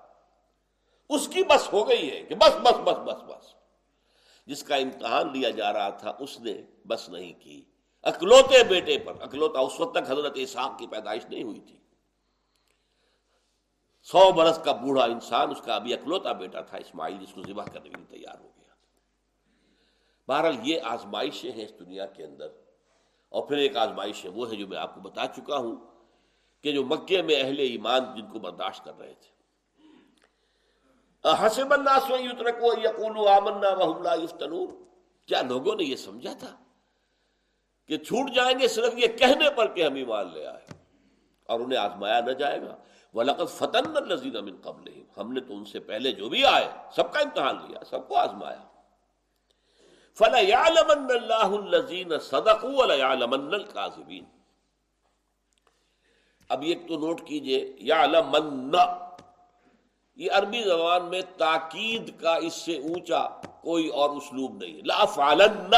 اس 1.08 1.28
کی 1.28 1.42
بس 1.42 1.72
ہو 1.72 1.88
گئی 1.88 2.10
ہے 2.10 2.22
کہ 2.22 2.34
بس 2.34 2.56
بس 2.62 2.78
بس 2.84 2.96
بس 2.96 3.22
بس۔ 3.22 3.54
جس 4.46 4.62
کا 4.62 4.76
امتحان 4.76 5.32
لیا 5.32 5.50
جا 5.50 5.72
رہا 5.72 5.88
تھا، 5.88 6.12
اس 6.18 6.40
نے 6.40 6.62
بس 6.86 7.08
نہیں 7.08 7.32
کی۔ 7.32 7.64
اکلوتے 8.02 8.64
بیٹے 8.64 8.98
پر، 8.98 9.12
اکلوتا 9.20 9.60
اس 9.60 9.80
وقت 9.80 9.94
تک 9.94 10.10
حضرت 10.10 10.32
اسحاق 10.34 10.78
کی 10.78 10.86
پیدائش 10.86 11.26
نہیں 11.26 11.42
ہوئی 11.42 11.60
تھی۔ 11.60 11.78
سو 14.02 14.32
برس 14.32 14.60
کا 14.64 14.72
بوڑھا 14.72 15.04
انسان، 15.04 15.50
اس 15.50 15.60
کا 15.60 15.74
ابھی 15.74 15.94
اکلوتا 15.94 16.32
بیٹا 16.32 16.60
تھا، 16.60 16.78
اسماعیل 16.78 17.26
جس 17.26 17.32
کو 17.32 17.42
ذبح 17.42 17.64
کرنے 17.64 17.88
کے 17.88 17.96
لیے 17.96 18.18
تیار 18.18 18.40
ہو 18.40 18.50
گیا۔ 18.56 18.74
بہرحال 20.28 20.56
یہ 20.62 20.80
آزمائشیں 20.84 21.52
ہیں 21.52 21.64
اس 21.64 21.78
دنیا 21.78 22.06
کے 22.06 22.24
اندر۔ 22.24 22.48
اور 23.28 23.48
پھر 23.48 23.56
ایک 23.56 23.76
آزمائش 23.76 24.24
ہے 24.24 24.30
وہ 24.30 24.50
ہے 24.50 24.56
جو 24.56 24.66
میں 24.66 24.78
آپ 24.78 24.94
کو 24.94 25.00
بتا 25.00 25.26
چکا 25.26 25.56
ہوں 25.56 25.76
کہ 26.62 26.72
جو 26.72 26.84
مکے 26.84 27.22
میں 27.22 27.36
اہل 27.40 27.58
ایمان 27.58 28.00
جن 28.16 28.26
کو 28.26 28.38
برداشت 28.38 28.84
کر 28.84 28.98
رہے 28.98 29.14
تھے۔ 29.14 29.38
حسب 31.46 31.72
الناس 31.72 32.10
یترکو 32.10 32.72
یقولوا 32.84 33.36
آمنا 33.36 33.74
وهم 33.74 34.02
لا 34.02 34.14
یفتنون۔ 34.14 34.84
کیا 35.26 35.42
لوگوں 35.42 35.76
نے 35.76 35.84
یہ 35.84 35.96
سمجھا 35.96 36.32
تھا؟ 36.32 36.64
کہ 37.88 37.98
چھوٹ 37.98 38.30
جائیں 38.30 38.58
گے 38.58 38.68
صرف 38.68 38.94
یہ 38.96 39.06
کہنے 39.06 39.50
پر 39.50 39.66
کہ 39.66 39.84
ہم 39.84 39.94
ایمان 39.94 40.28
لے 40.34 40.46
آئے۔ 40.46 40.66
اور 41.46 41.60
انہیں 41.60 41.78
آزمایا 41.78 42.20
نہ 42.20 42.30
جائے 42.30 42.60
گا۔ 42.60 42.76
وَلَقَدْ 43.14 43.48
فَتَنَّ 43.48 43.96
الَّذِينَ 43.96 44.38
مِن 44.38 44.56
قَبْلِهِمْ۔ 44.62 45.04
ہم 45.16 45.32
نے 45.32 45.40
تو 45.40 45.56
ان 45.56 45.64
سے 45.64 45.80
پہلے 45.80 46.12
جو 46.12 46.28
بھی 46.28 46.44
آئے، 46.44 46.68
سب 46.92 47.12
کا 47.12 47.20
امتحان 47.20 47.56
لیا، 47.68 47.84
سب 47.84 48.08
کو 48.08 48.16
آزمایا۔ 48.16 48.62
فَلَيَعْلَمَنَّ 50.18 51.14
اللَّهُ 51.14 51.66
الَّذِينَ 51.66 52.18
صَدَقُوا 52.18 52.84
وَلَيَعْلَمَنَّ 52.84 53.54
الْكَاذِبِينَ۔ 53.54 54.24
اب 56.48 56.62
ایک 56.62 56.88
تو 56.88 56.98
نوٹ 56.98 57.20
کیجیے 57.26 57.76
یعلمن 57.78 58.70
یہ 60.16 60.30
عربی 60.32 60.62
زبان 60.62 61.04
میں 61.04 61.20
تاکید 61.36 62.20
کا 62.20 62.34
اس 62.34 62.54
سے 62.54 62.78
اونچا 62.78 63.28
کوئی 63.60 63.88
اور 63.88 64.10
اسلوب 64.10 64.56
نہیں۔ 64.56 64.80
لا 64.84 65.04
فعلن 65.04 65.74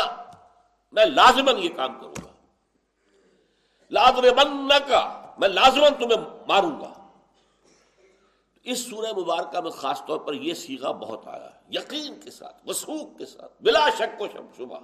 میں 0.93 1.07
لازمن 1.07 1.59
یہ 1.59 1.69
کام 1.69 2.01
کروں 2.01 2.15
گا۔ 2.25 2.33
لازمن 3.91 4.69
کا 4.89 5.33
میں 5.39 5.49
لازمن 5.49 5.95
تمہیں 5.99 6.47
ماروں 6.49 6.81
گا۔ 6.81 6.93
اس 8.63 8.91
سورہ 8.91 9.13
مبارکہ 9.19 9.61
میں 9.61 9.71
خاص 9.71 10.03
طور 10.07 10.19
پر 10.19 10.33
یہ 10.33 10.55
سیگا 10.55 10.91
بہت 10.91 11.27
آیا 11.27 11.45
ہے، 11.45 11.61
یقین 11.71 12.21
کے 12.21 12.31
ساتھ، 12.31 12.69
وسوخ 12.69 13.19
کے 13.19 13.27
ساتھ، 13.27 13.53
بلا 13.63 13.89
شک 13.99 14.21
و 14.21 14.27
شب 14.29 14.57
شبہ۔ 14.57 14.79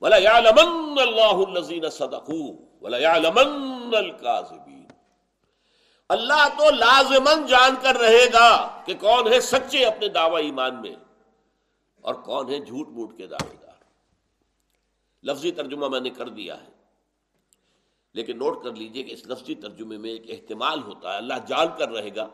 ولا 0.00 0.16
يعلمن 0.16 0.98
اللہ 0.98 1.48
الذین 1.48 1.90
صدقوا 1.90 2.54
ولا 2.80 2.98
يعلمن 2.98 3.94
الكاذبین 3.94 4.86
اللہ 6.08 6.48
تو 6.58 6.70
لازمن 6.70 7.46
جان 7.46 7.74
کر 7.82 7.96
رہے 7.96 8.32
گا 8.32 8.82
کہ 8.84 8.94
کون 8.94 9.32
ہے 9.32 9.40
سچے 9.40 9.84
اپنے 9.84 10.08
دعوی 10.08 10.44
ایمان 10.44 10.80
میں 10.80 10.94
اور 12.00 12.14
کون 12.14 12.50
ہے 12.50 12.58
جھوٹ 12.58 12.88
موٹ 12.88 13.16
کے 13.16 13.26
دعوے 13.26 13.56
دار۔ 13.56 13.69
لفظی 15.22 15.50
ترجمہ 15.50 15.88
میں 15.88 16.00
نے 16.00 16.10
کر 16.10 16.28
دیا 16.28 16.60
ہے۔ 16.60 16.68
لیکن 18.14 18.38
نوٹ 18.38 18.64
کر 18.64 18.72
لیجیے 18.72 19.02
کہ 19.02 19.12
اس 19.12 19.26
لفظی 19.26 19.54
ترجمے 19.54 19.98
میں 19.98 20.10
ایک 20.10 20.22
احتمال 20.28 20.82
ہوتا 20.82 21.12
ہے۔ 21.12 21.16
اللہ 21.16 21.34
جان 21.48 21.66
کر 21.78 21.88
رہے 21.88 22.10
گا۔ 22.16 22.28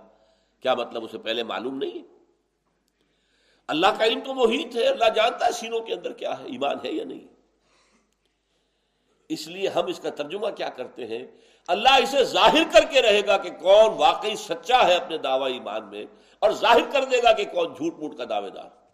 کیا 0.61 0.75
مطلب 0.75 1.05
اسے 1.05 1.19
پہلے 1.19 1.43
معلوم 1.43 1.76
نہیں 1.76 1.99
ہے؟ 1.99 2.16
اللہ 3.69 3.87
کا 3.99 4.05
علم 4.05 4.21
تو 4.21 4.35
محیط 4.35 4.76
ہے۔ 4.76 4.88
اللہ 4.88 5.09
جانتا 5.14 5.47
ہے 5.47 5.52
سینوں 5.52 5.81
کے 5.81 5.95
اندر 5.95 6.12
کیا 6.12 6.38
ہے، 6.38 6.45
ایمان 6.45 6.76
ہے 6.85 6.93
یا 6.93 7.05
نہیں۔ 7.05 7.26
اس 9.28 9.49
لیے 9.49 9.69
ہم 9.69 9.87
اس 9.87 10.00
کا 10.00 10.11
ترجمہ 10.11 10.50
کیا 10.50 10.69
کرتے 10.69 11.07
ہیں؟ 11.07 11.26
اللہ 11.69 11.88
اسے 11.88 12.25
ظاہر 12.25 12.62
کر 12.73 12.85
کے 12.90 13.02
رہے 13.02 13.26
گا 13.26 13.37
کہ 13.37 13.50
کون 13.50 13.95
واقعی 13.97 14.37
سچا 14.37 14.87
ہے 14.87 14.95
اپنے 14.95 15.19
دعوی 15.19 15.52
ایمان 15.52 15.90
میں، 15.90 16.05
اور 16.38 16.50
ظاہر 16.50 16.90
کر 16.93 17.05
دے 17.05 17.23
گا 17.23 17.33
کہ 17.33 17.45
کون 17.45 17.75
جھوٹ 17.75 17.99
موٹ 17.99 18.16
کا 18.16 18.25
دعوے 18.28 18.50
دار۔ 18.50 18.86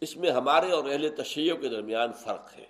اس 0.00 0.16
میں 0.16 0.30
ہمارے 0.30 0.70
اور 0.70 0.84
اہل 0.84 1.16
تشیعوں 1.16 1.58
کے 1.58 1.68
درمیان 1.68 2.12
فرق 2.12 2.56
ہے۔ 2.56 2.64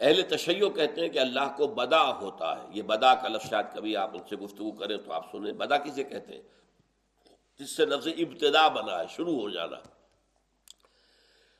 اہل 0.00 0.22
تشیع 0.22 0.68
کہتے 0.68 1.00
ہیں 1.00 1.08
کہ 1.08 1.18
اللہ 1.18 1.56
کو 1.56 1.66
بدا 1.66 2.20
ہوتا 2.20 2.62
ہے۔ 2.62 2.66
یہ 2.72 2.82
بدا 2.82 3.14
کا 3.14 3.28
لفظ 3.28 3.50
شاید 3.50 3.66
کبھی 3.74 3.96
آپ 3.96 4.10
ان 4.12 4.20
سے 4.28 4.36
گفتگو 4.36 4.70
کریں 4.70 4.96
تو 4.96 5.12
آپ 5.12 5.32
سنیں۔ 5.32 5.52
بدا 5.52 5.78
کسے 5.78 6.04
کہتے 6.04 6.34
ہیں؟ 6.34 6.42
جس 7.58 7.70
سے 7.70 7.86
لفظ 7.86 8.08
ابتدا 8.08 8.68
بنا 8.68 9.00
ہے، 9.00 9.04
شروع 9.10 9.40
ہو 9.40 9.50
جانا۔ 9.50 9.76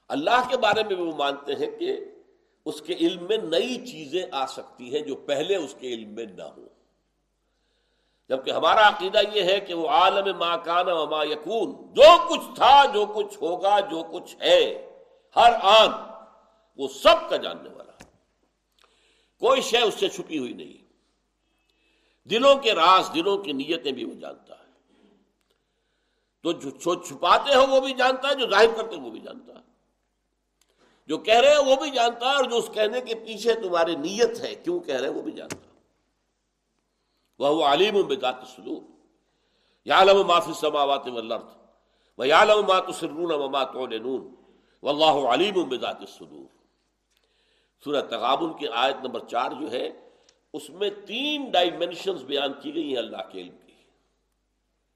اللہ 0.08 0.48
کے 0.50 0.56
بارے 0.56 0.82
میں 0.82 0.94
بھی 0.94 1.04
وہ 1.04 1.16
مانتے 1.16 1.52
ہیں 1.52 1.78
کہ 1.78 2.00
اس 2.64 2.82
کے 2.82 2.94
علم 2.94 3.24
میں 3.24 3.36
نئی 3.36 3.86
چیزیں 3.86 4.26
آ 4.32 4.46
سکتی 4.46 4.92
ہیں 4.92 5.06
جو 5.06 5.16
پہلے 5.16 5.56
اس 5.56 5.76
کے 5.78 5.88
علم 5.88 6.08
میں 6.08 6.24
نہ 6.24 6.42
ہو 6.42 6.68
جبکہ 8.28 8.50
ہمارا 8.50 8.88
عقیدہ 8.88 9.18
یہ 9.32 9.42
ہے 9.42 9.60
کہ 9.60 9.74
وہ 9.74 9.88
عالم 9.88 10.38
ما 10.38 10.56
کانا 10.56 11.04
ما 11.04 11.24
یکون، 11.24 11.94
جو 11.94 12.28
کچھ 12.28 12.54
تھا، 12.54 12.84
جو 12.84 13.06
کچھ 13.06 13.38
ہوگا، 13.42 13.80
جو 13.80 14.02
کچھ 14.12 14.36
ہے، 14.40 14.90
ہر 15.36 15.52
آن 15.62 15.88
وہ 16.76 16.88
سب 16.88 17.30
کا 17.30 17.36
جاننے 17.36 17.68
والا۔ 17.68 18.04
کوئی 19.40 19.60
شے 19.60 19.78
اس 19.78 19.94
سے 19.94 20.08
چھپی 20.08 20.38
ہوئی 20.38 20.52
نہیں۔ 20.52 20.88
دلوں 22.28 22.54
کے 22.54 22.74
راز، 22.74 23.10
دلوں 23.14 23.38
کی 23.38 23.52
نیتیں 23.52 23.92
بھی 23.92 24.04
وہ 24.04 24.14
جانتا 24.14 24.54
ہے۔ 24.54 24.72
تو 26.42 26.52
جو 26.52 26.94
چھپاتے 26.94 27.54
ہو 27.54 27.66
وہ 27.66 27.80
بھی 27.80 27.94
جانتا 27.94 28.28
ہے، 28.28 28.34
جو 28.34 28.50
ظاہر 28.50 28.66
کرتے 28.76 28.96
وہ 28.96 29.10
بھی 29.10 29.20
جانتا 29.20 29.54
ہے۔ 29.54 29.60
جو 31.06 31.18
کہہ 31.18 31.34
رہے 31.34 31.50
ہیں 31.50 31.64
وہ 31.64 31.76
بھی 31.76 31.90
جانتا 31.90 32.30
ہے 32.30 32.34
اور 32.34 32.44
جو 32.44 32.56
اس 32.56 32.70
کہنے 32.74 33.00
کے 33.00 33.14
پیچھے 33.14 33.54
تمہاری 33.54 33.96
نیت 33.96 34.40
ہے، 34.40 34.54
کیوں 34.54 34.80
کہہ 34.80 34.94
رہے 34.94 35.08
ہیں 35.08 35.14
وہ 35.14 35.22
بھی 35.22 35.32
جانتا 35.32 35.67
وہ 37.38 37.64
عالم 37.64 38.02
بذات 38.02 38.46
سلور 38.56 38.82
یا 39.84 40.00
علم 40.00 40.26
معافی 40.26 40.52
سماوات 40.52 41.08
والارض 41.08 41.56
و 42.18 42.26
یا 42.26 42.42
علم 42.42 42.66
ما 42.66 42.78
تسرون 42.80 43.32
وما 43.32 43.64
تعلنون 43.64 44.34
واللہ 44.82 45.34
علیم 45.34 45.68
بذات 45.68 46.00
الصدور 46.00 46.46
سورہ 47.84 48.00
تغابن 48.00 48.52
کی 48.52 48.68
آیت 48.68 49.04
نمبر 49.04 49.20
چار 49.20 49.50
جو 49.50 49.70
ہے، 49.72 49.88
اس 50.52 50.70
میں 50.70 50.90
تین 51.06 51.50
ڈائمنشنز 51.50 52.22
بیان 52.24 52.52
کی 52.62 52.74
گئی 52.74 52.88
ہیں 52.88 52.98
اللہ 52.98 53.30
کے 53.32 53.40
علم 53.40 53.56
کی۔ 53.66 53.72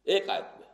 ایک 0.02 0.30
آیت 0.30 0.60
میں 0.60 0.68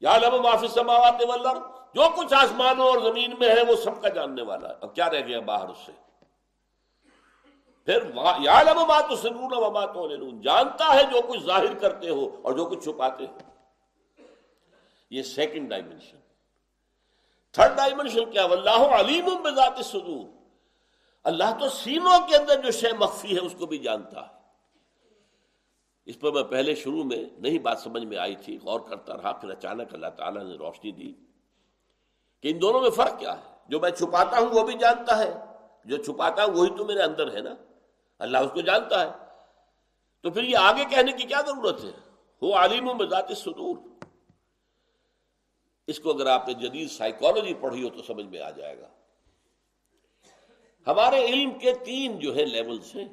یا 0.00 0.14
علم 0.16 0.42
معافی 0.42 0.68
سماوات 0.68 1.22
والارض 1.28 1.62
جو 1.94 2.02
کچھ 2.16 2.34
آسمانوں 2.34 2.86
اور 2.86 2.98
زمین 2.98 3.34
میں 3.38 3.48
ہے، 3.48 3.62
وہ 3.68 3.76
سب 3.76 4.02
کا 4.02 4.08
جاننے 4.08 4.42
والا 4.42 4.68
ہے۔ 4.68 4.74
اب 4.80 4.94
کیا 4.94 5.10
رہ 5.10 5.20
گیا 5.20 5.40
باہر 5.40 5.68
اس 5.68 5.78
سے؟ 5.86 5.92
پھر 7.84 8.10
یا 8.40 8.62
بات 8.62 9.18
سنون 9.18 9.72
بات 9.72 9.90
جانتا 10.42 10.94
ہے 10.94 11.04
جو 11.04 11.20
کچھ 11.28 11.40
ظاہر 11.40 11.74
کرتے 11.74 12.08
ہو 12.08 12.36
اور 12.42 12.52
جو 12.52 12.64
کچھ 12.66 12.84
چھپاتے 12.84 13.26
ہو۔ 13.26 13.38
یہ 15.10 15.22
سیکنڈ 15.22 15.70
ڈائمنشن 15.70 16.16
تھرڈ 17.52 17.76
ڈائمنشن 17.76 18.30
کیا؟ 18.30 18.44
اللہ 18.44 18.70
علیم 18.70 19.24
بذات 19.42 19.84
صدور 19.84 20.44
اللہ 21.24 21.58
تو 21.60 21.68
سینوں 21.68 22.28
کے 22.28 22.36
اندر 22.36 22.62
جو 22.62 22.70
شے 22.70 22.92
مخفی 22.92 23.34
ہے، 23.34 23.40
اس 23.40 23.54
کو 23.58 23.66
بھی 23.66 23.78
جانتا 23.78 24.20
ہے۔ 24.20 24.34
اس 26.06 26.20
پر 26.20 26.32
میں 26.32 26.42
پہلے 26.42 26.74
شروع 26.74 27.04
میں 27.04 27.24
نہیں 27.38 27.58
بات 27.58 27.78
سمجھ 27.78 28.04
میں 28.04 28.16
آئی 28.16 28.36
تھی، 28.36 28.58
غور 28.62 28.80
کرتا 28.80 29.16
رہا، 29.16 29.32
پھر 29.32 29.50
اچانک 29.50 29.94
اللہ 29.94 30.06
تعالیٰ 30.06 30.42
نے 30.42 30.54
روشنی 30.54 30.92
دی 30.92 31.12
کہ 32.42 32.48
ان 32.48 32.62
دونوں 32.62 32.80
میں 32.80 32.90
فرق 32.90 33.18
کیا 33.18 33.32
ہے۔ 33.32 33.54
جو 33.68 33.80
میں 33.80 33.90
چھپاتا 33.90 34.38
ہوں، 34.38 34.46
وہ 34.46 34.62
بھی 34.62 34.74
جانتا 34.74 35.18
ہے، 35.18 35.34
جو 35.84 35.96
چھپاتا 35.96 36.44
ہوں، 36.44 36.54
وہی 36.54 36.70
تو 36.78 36.84
میرے 36.84 37.02
اندر 37.02 37.34
ہے 37.34 37.40
نا۔ 37.40 37.54
اللہ 38.18 38.38
اس 38.38 38.50
کو 38.52 38.60
جانتا 38.60 39.00
ہے۔ 39.00 39.24
تو 40.20 40.30
پھر 40.30 40.42
یہ 40.42 40.56
آگے 40.56 40.84
کہنے 40.90 41.12
کی 41.12 41.24
کیا 41.24 41.40
ضرورت 41.40 41.84
ہے؟ 41.84 41.90
وہ 42.40 42.54
عالم 42.54 42.88
و 42.88 42.94
مزاط 42.94 43.32
سدور 43.32 43.76
اس 45.86 46.00
کو 46.00 46.10
اگر 46.10 46.26
آپ 46.26 46.48
نے 46.48 46.54
جدید 46.54 46.90
سائیکالوجی 46.90 47.54
پڑھی 47.54 47.84
ہو 47.84 47.90
تو 47.90 48.02
سمجھ 48.02 48.26
میں 48.26 48.40
آ 48.40 48.50
جائے 48.50 48.78
گا۔ 48.78 48.88
ہمارے 50.86 51.24
علم 51.24 51.58
کے 51.58 51.74
تین 51.74 52.18
جو 52.18 52.34
ہے 52.34 52.44
لیولز 52.44 52.96
ہیں۔ 52.96 53.08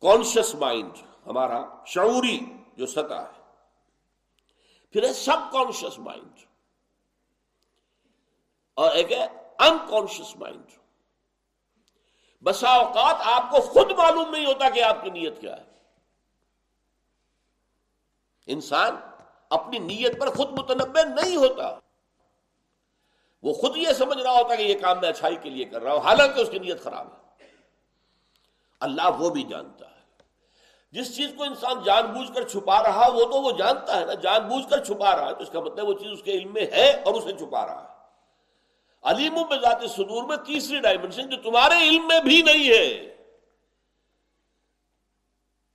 کانشس 0.00 0.54
مائنڈ 0.54 0.92
ہمارا 1.26 1.84
شعوری 1.86 2.40
جو 2.76 2.86
سطح 2.86 3.14
ہے۔ 3.14 3.44
پھر 4.90 5.04
ہے 5.04 5.12
سب 5.12 5.52
کانشس 5.52 5.98
مائنڈ 5.98 6.32
اور 8.74 8.92
ایک 8.92 9.12
ہے 9.12 9.24
انکانشیس 9.58 10.36
مائنڈ 10.36 10.64
بسا 12.44 12.68
اوقات 12.68 13.16
آپ 13.24 13.50
کو 13.50 13.60
خود 13.60 13.90
معلوم 13.92 14.30
نہیں 14.30 14.46
ہوتا 14.46 14.70
کہ 14.70 14.82
آپ 14.82 15.02
کی 15.02 15.10
نیت 15.10 15.40
کیا 15.40 15.56
ہے۔ 15.56 15.62
انسان 18.46 18.96
اپنی 19.50 19.78
نیت 19.78 20.20
پر 20.20 20.30
خود 20.30 20.58
متنوع 20.58 21.02
نہیں 21.02 21.36
ہوتا۔ 21.36 21.78
وہ 23.42 23.52
خود 23.52 23.76
یہ 23.76 23.88
سمجھ 23.92 24.18
رہا 24.18 24.30
ہوتا 24.30 24.54
کہ 24.54 24.62
یہ 24.62 24.78
کام 24.78 25.00
میں 25.00 25.08
اچھائی 25.08 25.36
کے 25.36 25.50
لیے 25.50 25.64
کر 25.64 25.82
رہا 25.82 25.92
ہوں، 25.92 26.00
حالانکہ 26.00 26.40
اس 26.40 26.48
کی 26.50 26.58
نیت 26.58 26.82
خراب 26.82 27.06
ہے۔ 27.06 27.46
اللہ 28.80 29.08
وہ 29.18 29.30
بھی 29.30 29.42
جانتا 29.42 29.86
ہے۔ 29.86 29.94
جس 30.92 31.16
چیز 31.16 31.30
کو 31.36 31.44
انسان 31.44 31.82
جان 31.84 32.06
بوجھ 32.06 32.32
کر 32.34 32.48
چھپا 32.48 32.82
رہا، 32.82 33.08
وہ 33.14 33.24
تو 33.24 33.42
وہ 33.42 33.52
جانتا 33.52 34.00
ہے 34.00 34.04
نا۔ 34.04 34.14
جان 34.14 34.48
بوجھ 34.48 34.70
کر 34.70 34.84
چھپا 34.84 35.16
رہا 35.16 35.26
ہے، 35.26 35.34
تو 35.34 35.42
اس 35.42 35.50
کا 35.50 35.60
مطلب 35.60 35.88
وہ 35.88 35.94
چیز 35.94 36.12
اس 36.12 36.22
کے 36.22 36.32
علم 36.32 36.52
میں 36.52 36.66
ہے 36.72 36.90
اور 36.90 37.14
اسے 37.14 37.32
چھپا 37.32 37.66
رہا 37.66 37.84
ہے۔ 37.84 37.93
علیم 39.04 39.34
میں 39.34 39.86
صدور 39.88 40.22
میں 40.24 40.36
تیسری 40.36 40.80
ڈائمنشن 40.80 41.28
جو 41.28 41.36
تمہارے 41.36 41.88
علم 41.88 42.06
میں 42.06 42.20
بھی 42.20 42.42
نہیں 42.42 42.68
ہے، 42.68 43.16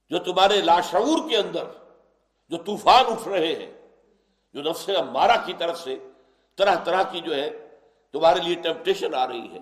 جو 0.09 0.19
تمہارے 0.19 0.61
لاشعور 0.61 1.29
کے 1.29 1.37
اندر 1.37 1.63
جو 2.49 2.57
طوفان 2.57 3.05
اٹھ 3.05 3.27
رہے 3.27 3.55
ہیں، 3.55 3.87
جو 4.53 4.61
نفس 4.61 4.89
مارا 5.11 5.35
کی 5.35 5.53
طرف 5.53 5.79
سے 5.79 5.99
طرح 6.55 6.83
طرح 6.83 7.03
کی 7.03 7.19
جو 7.19 7.35
ہے 7.35 7.49
تمہارے 8.11 8.39
لیے 8.41 8.55
ٹیمپٹیشن 8.55 9.13
آ 9.13 9.27
رہی 9.27 9.51
ہے۔ 9.51 9.59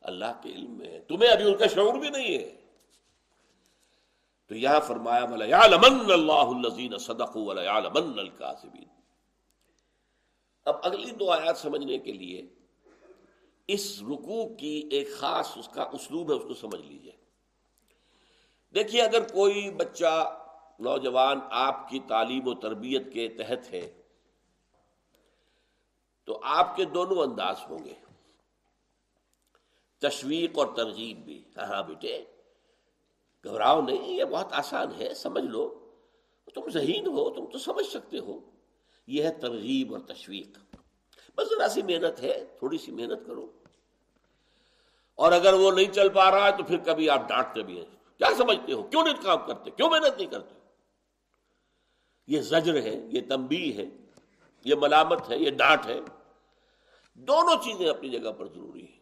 اللہ 0.00 0.40
کے 0.42 0.48
علم 0.48 0.70
میں 0.70 0.88
ہے۔ 0.88 1.00
تمہیں 1.00 1.30
ابھی 1.30 1.44
ان 1.44 1.56
کا 1.56 1.66
شعور 1.66 1.94
بھی 1.94 2.08
نہیں 2.08 2.38
ہے۔ 2.38 2.60
تو 4.46 4.54
یہاں 4.54 4.80
فرمایا 4.80 5.20
اللہ 5.20 6.98
صدق 6.98 7.36
اب 10.64 10.76
اگلی 10.82 11.10
دو 11.10 11.30
آیات 11.30 11.58
سمجھنے 11.58 11.98
کے 11.98 12.12
لیے 12.12 12.46
اس 13.68 14.02
رکوع 14.02 14.56
کی 14.56 14.88
ایک 14.90 15.08
خاص 15.16 15.58
اس 15.58 15.68
کا 15.68 15.82
اسلوب 15.82 16.30
ہے، 16.30 16.36
اس 16.36 16.42
کو 16.42 16.54
سمجھ 16.54 16.82
لیجیے۔ 16.82 17.12
دیکھیے 18.74 19.02
اگر 19.02 19.28
کوئی 19.28 19.70
بچہ، 19.70 20.44
نوجوان 20.78 21.40
آپ 21.50 21.88
کی 21.88 21.98
تعلیم 22.08 22.48
و 22.48 22.54
تربیت 22.54 23.12
کے 23.12 23.28
تحت 23.28 23.72
ہے، 23.72 24.02
تو 26.24 26.40
آپ 26.42 26.76
کے 26.76 26.84
دونوں 26.84 27.16
انداز 27.16 27.56
ہوں 27.68 27.84
گے۔ 27.84 27.94
تشویق 29.98 30.58
اور 30.58 30.66
ترغیب 30.76 31.24
بھی۔ 31.24 31.44
ہاں 31.56 31.64
ہاں 31.64 31.82
بیٹے، 31.82 32.24
گھبراؤ 33.44 33.80
نہیں، 33.80 34.08
یہ 34.08 34.24
بہت 34.24 34.52
آسان 34.52 34.88
ہے، 34.98 35.14
سمجھ 35.14 35.44
لو۔ 35.44 35.90
تم 36.54 36.68
ذہین 36.68 37.06
ہو، 37.06 37.30
تم 37.30 37.46
تو 37.46 37.58
سمجھ 37.58 37.86
سکتے 37.86 38.18
ہو۔ 38.18 38.50
یہ 39.06 39.22
ہے 39.22 39.32
ترغیب 39.32 39.94
اور 39.94 40.00
تشویق۔ 40.00 40.58
بس 41.36 41.48
ذرا 41.48 41.68
سی 41.68 41.82
محنت 41.82 42.20
ہے، 42.20 42.44
تھوڑی 42.58 42.78
سی 42.78 42.92
محنت 42.92 43.26
کرو۔ 43.26 43.57
اور 45.18 45.32
اگر 45.32 45.52
وہ 45.52 45.70
نہیں 45.70 45.92
چل 45.92 46.08
پا 46.08 46.30
رہا 46.30 46.46
ہے 46.46 46.52
تو 46.52 46.64
پھر 46.64 46.78
کبھی 46.78 47.10
آپ 47.10 47.28
ڈانٹتے 47.28 47.62
بھی 47.62 47.78
ہیں۔ 47.78 48.18
کیا 48.18 48.28
سمجھتے 48.36 48.72
ہو؟ 48.72 48.82
کیوں 48.82 49.04
نہیں 49.04 49.14
کام 49.22 49.38
کرتے؟ 49.46 49.70
کیوں 49.70 49.90
محنت 49.90 50.16
نہیں 50.16 50.26
کرتے؟ 50.26 50.54
یہ 52.26 52.40
زجر 52.40 52.82
ہے، 52.82 52.94
یہ 53.08 53.20
تمبی 53.28 53.76
ہے، 53.76 53.84
یہ 54.64 54.74
ملامت 54.74 55.30
ہے، 55.30 55.38
یہ 55.38 55.50
ڈانٹ 55.50 55.86
ہے۔ 55.86 56.00
دونوں 57.14 57.64
چیزیں 57.64 57.88
اپنی 57.88 58.08
جگہ 58.08 58.30
پر 58.32 58.46
ضروری 58.46 58.80
ہیں۔ 58.80 59.00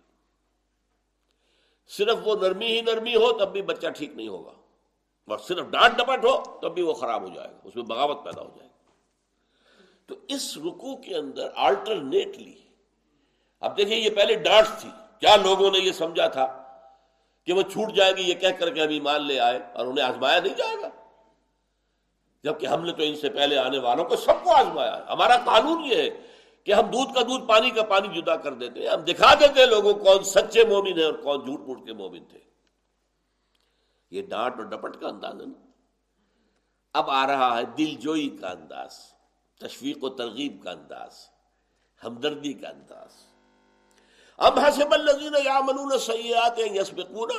صرف 1.88 2.16
وہ 2.24 2.36
نرمی 2.36 2.66
ہی 2.66 2.80
نرمی 2.80 3.14
ہو 3.14 3.38
تب 3.38 3.52
بھی 3.52 3.62
بچہ 3.62 3.86
ٹھیک 3.86 4.10
نہیں 4.14 4.28
ہوگا۔ 4.28 4.52
اور 5.26 5.38
صرف 5.38 5.66
ڈانٹ 5.66 5.94
ڈپٹ 5.98 6.24
ہو 6.24 6.58
تب 6.62 6.74
بھی 6.74 6.82
وہ 6.82 6.94
خراب 6.94 7.22
ہو 7.22 7.34
جائے 7.34 7.50
گا، 7.50 7.58
اس 7.64 7.76
میں 7.76 7.84
بغاوت 7.84 8.24
پیدا 8.24 8.40
ہو 8.40 8.50
جائے 8.56 8.68
گا 8.68 8.90
تو 10.06 10.14
اس 10.28 10.56
رکو 10.56 10.96
کے 10.96 11.16
اندر 11.16 11.50
آلٹرنیٹلی 11.54 12.54
اب 13.60 13.76
دیکھیں 13.76 13.98
یہ 13.98 14.10
پہلے 14.10 14.34
ڈانٹ 14.34 14.80
تھی۔ 14.80 14.88
کیا 15.20 15.36
لوگوں 15.36 15.70
نے 15.70 15.78
یہ 15.78 15.92
سمجھا 15.92 16.28
تھا 16.28 16.62
کہ 17.44 17.52
وہ 17.52 17.62
چھوٹ 17.62 17.92
جائے 17.92 18.12
گی؟ 18.16 18.22
یہ 18.22 18.34
کہہ 18.34 18.48
کر 18.48 18.74
کے 18.74 18.82
ابھی 18.82 19.00
مان 19.00 19.22
لے 19.22 19.40
آئے 19.40 19.58
اور 19.74 19.86
انہیں 19.86 20.04
آزمایا 20.04 20.40
نہیں 20.40 20.54
جائے 20.54 20.76
گا۔ 20.82 20.88
جبکہ 22.44 22.66
ہم 22.66 22.84
نے 22.84 22.92
تو 22.92 23.02
ان 23.02 23.16
سے 23.16 23.30
پہلے 23.30 23.58
آنے 23.58 23.78
والوں 23.78 24.04
کو 24.04 24.16
سب 24.16 24.44
کو 24.44 24.54
آزمایا 24.54 25.04
ہمارا 25.08 25.36
قانون 25.36 25.84
یہ 25.84 25.96
ہے 25.96 26.10
کہ 26.64 26.72
ہم 26.72 26.86
دودھ 26.86 27.14
کا 27.14 27.20
دودھ، 27.22 27.46
پانی 27.46 27.70
کا 27.70 27.82
پانی 27.82 28.20
جدا 28.20 28.36
کر 28.36 28.52
دیتے 28.52 28.80
ہیں۔ 28.80 28.88
ہم 28.88 29.00
دکھا 29.00 29.34
دیتے 29.34 29.60
ہیں 29.60 29.66
لوگوں 29.66 29.94
کون 29.94 30.22
سچے 30.22 30.64
مومن 30.64 30.98
ہیں 30.98 31.04
اور 31.04 31.12
کون 31.12 31.44
جھوٹ 31.44 31.60
موٹ 31.60 31.86
کے 31.86 31.92
مومن 31.92 32.24
تھے۔ 32.24 32.38
یہ 34.10 34.22
ڈانٹ 34.22 34.54
اور 34.56 34.64
ڈپٹ 34.64 35.00
کا 35.00 35.08
انداز 35.08 35.40
ہے 35.40 35.46
نا۔ 35.46 35.66
اب 36.92 37.10
آ 37.10 37.26
رہا 37.26 37.58
ہے 37.58 37.64
دل 37.64 37.94
جوئی 37.94 38.28
کا 38.28 38.50
انداز، 38.50 38.98
تشویق 39.60 40.04
و 40.04 40.08
ترغیب 40.08 40.62
کا 40.64 40.70
انداز، 40.70 41.28
ہمدردی 42.04 42.52
کا 42.52 42.68
انداز۔ 42.68 43.35
اب 44.38 44.58
حسب 44.58 44.92
الذین 44.92 45.34
یعملون 45.44 45.98
سیئات 45.98 46.58
یسبقون 46.58 47.30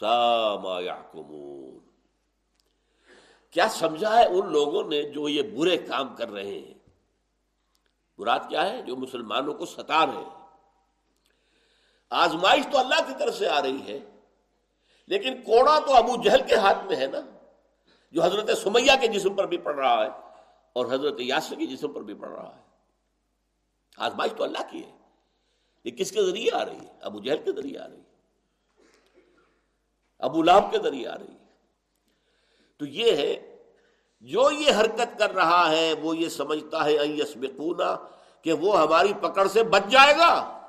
ساما 0.00 0.80
یحکمون۔ 0.80 1.78
کیا 3.50 3.68
سمجھا 3.68 4.16
ہے 4.16 4.26
ان 4.26 4.52
لوگوں 4.52 4.84
نے 4.84 5.02
جو 5.02 5.28
یہ 5.28 5.42
برے 5.42 5.76
کام 5.76 6.16
کر 6.16 6.30
رہے 6.30 6.58
ہیں؟ 6.58 6.74
مراد 8.18 8.38
کیا 8.48 8.70
ہے؟ 8.70 8.82
جو 8.82 8.96
مسلمانوں 8.96 9.54
کو 9.54 9.66
ستا 9.66 10.06
رہے 10.06 10.12
ہیں۔ 10.12 10.38
آزمائش 12.10 12.66
تو 12.72 12.78
اللہ 12.78 13.06
کی 13.06 13.12
طرف 13.18 13.34
سے 13.34 13.48
آ 13.48 13.62
رہی 13.62 13.82
ہے، 13.88 13.98
لیکن 15.06 15.42
کوڑا 15.42 15.78
تو 15.78 15.94
ابو 15.94 16.22
جہل 16.22 16.42
کے 16.48 16.54
ہاتھ 16.54 16.84
میں 16.84 16.96
ہے 16.96 17.06
نا، 17.06 17.20
جو 18.12 18.22
حضرت 18.22 18.58
سمیہ 18.58 18.92
کے 19.00 19.06
جسم 19.06 19.34
پر 19.34 19.46
بھی 19.46 19.58
پڑ 19.58 19.74
رہا 19.74 20.04
ہے 20.04 20.10
اور 20.72 20.86
حضرت 20.86 21.14
یاسر 21.18 21.56
کے 21.58 21.66
جسم 21.66 21.92
پر 21.92 22.00
بھی 22.00 22.14
پڑ 22.14 22.28
رہا 22.28 22.56
ہے۔ 22.56 22.62
آزمائش 23.96 24.32
تو 24.36 24.44
اللہ 24.44 24.70
کی 24.70 24.86
ہے۔ 24.86 24.97
یہ 25.88 25.96
کس 25.96 26.12
کے 26.12 26.22
ذریعے 26.22 26.50
آ 26.54 26.64
رہی 26.64 26.76
ہے؟ 26.76 26.92
ابو 27.00 27.20
جہل 27.20 27.36
کے 27.36 27.52
ذریعے 27.52 27.78
آ 27.78 27.88
رہی 27.88 27.96
ہے۔ 27.96 28.02
ابو 30.18 30.42
لاب 30.42 30.70
کے 30.70 30.78
ذریعے 30.78 31.08
آ 31.08 31.14
رہی 31.14 31.34
ہے۔ 31.34 31.44
تو 32.78 32.86
یہ 32.86 33.16
ہے، 33.16 33.56
جو 34.20 34.50
یہ 34.50 34.72
حرکت 34.80 35.18
کر 35.18 35.34
رہا 35.34 35.70
ہے، 35.70 35.92
وہ 36.02 36.16
یہ 36.16 36.28
سمجھتا 36.28 36.84
ہے 36.84 36.96
کہ 38.42 38.52
وہ 38.52 38.80
ہماری 38.80 39.12
پکڑ 39.22 39.48
سے 39.48 39.62
بچ 39.62 39.82
جائے 39.90 40.14
گا۔ 40.18 40.60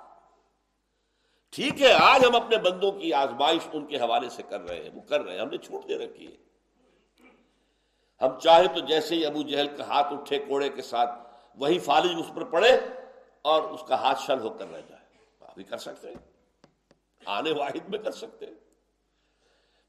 ٹھیک 1.51 1.81
ہے، 1.81 1.93
آج 1.93 2.25
ہم 2.25 2.35
اپنے 2.35 2.57
بندوں 2.57 2.91
کی 2.91 3.13
آزمائش 3.13 3.67
ان 3.73 3.85
کے 3.85 3.97
حوالے 3.97 4.29
سے 4.29 4.43
کر 4.43 4.61
رہے 4.61 4.83
ہیں، 4.83 4.89
وہ 4.93 5.01
کر 5.01 5.21
رہے 5.21 5.33
ہیں، 5.33 5.41
ہم 5.41 5.49
نے 5.49 5.57
چھوٹ 5.57 5.87
دے 5.87 5.97
رکھی 5.97 6.27
ہے۔ 6.27 6.35
ہم 8.21 8.39
چاہے 8.39 8.67
تو 8.67 8.79
جیسے 8.79 9.15
ہی 9.15 9.25
ابو 9.25 9.41
جہل 9.41 9.67
کا 9.77 9.83
ہاتھ 9.83 10.13
اٹھے، 10.13 10.39
کوڑے 10.39 10.69
کے 10.69 10.81
ساتھ، 10.81 11.09
وہی 11.55 11.79
فالج 11.79 12.11
اس 12.19 12.31
پر 12.35 12.43
پڑے 12.43 12.79
اور 13.41 13.63
اس 13.63 13.79
کا 13.87 13.95
ہاتھ 13.95 14.21
شل 14.21 14.39
ہو 14.39 14.49
کر 14.49 14.67
رہ 14.71 14.81
جائے۔ 14.89 14.98
ابھی 15.59 15.69
کر 15.69 15.77
سکتے 15.77 16.07
آنے 17.25 17.51
واحد 17.51 17.89
میں 17.89 17.99
کر 17.99 18.11
سکتے 18.11 18.45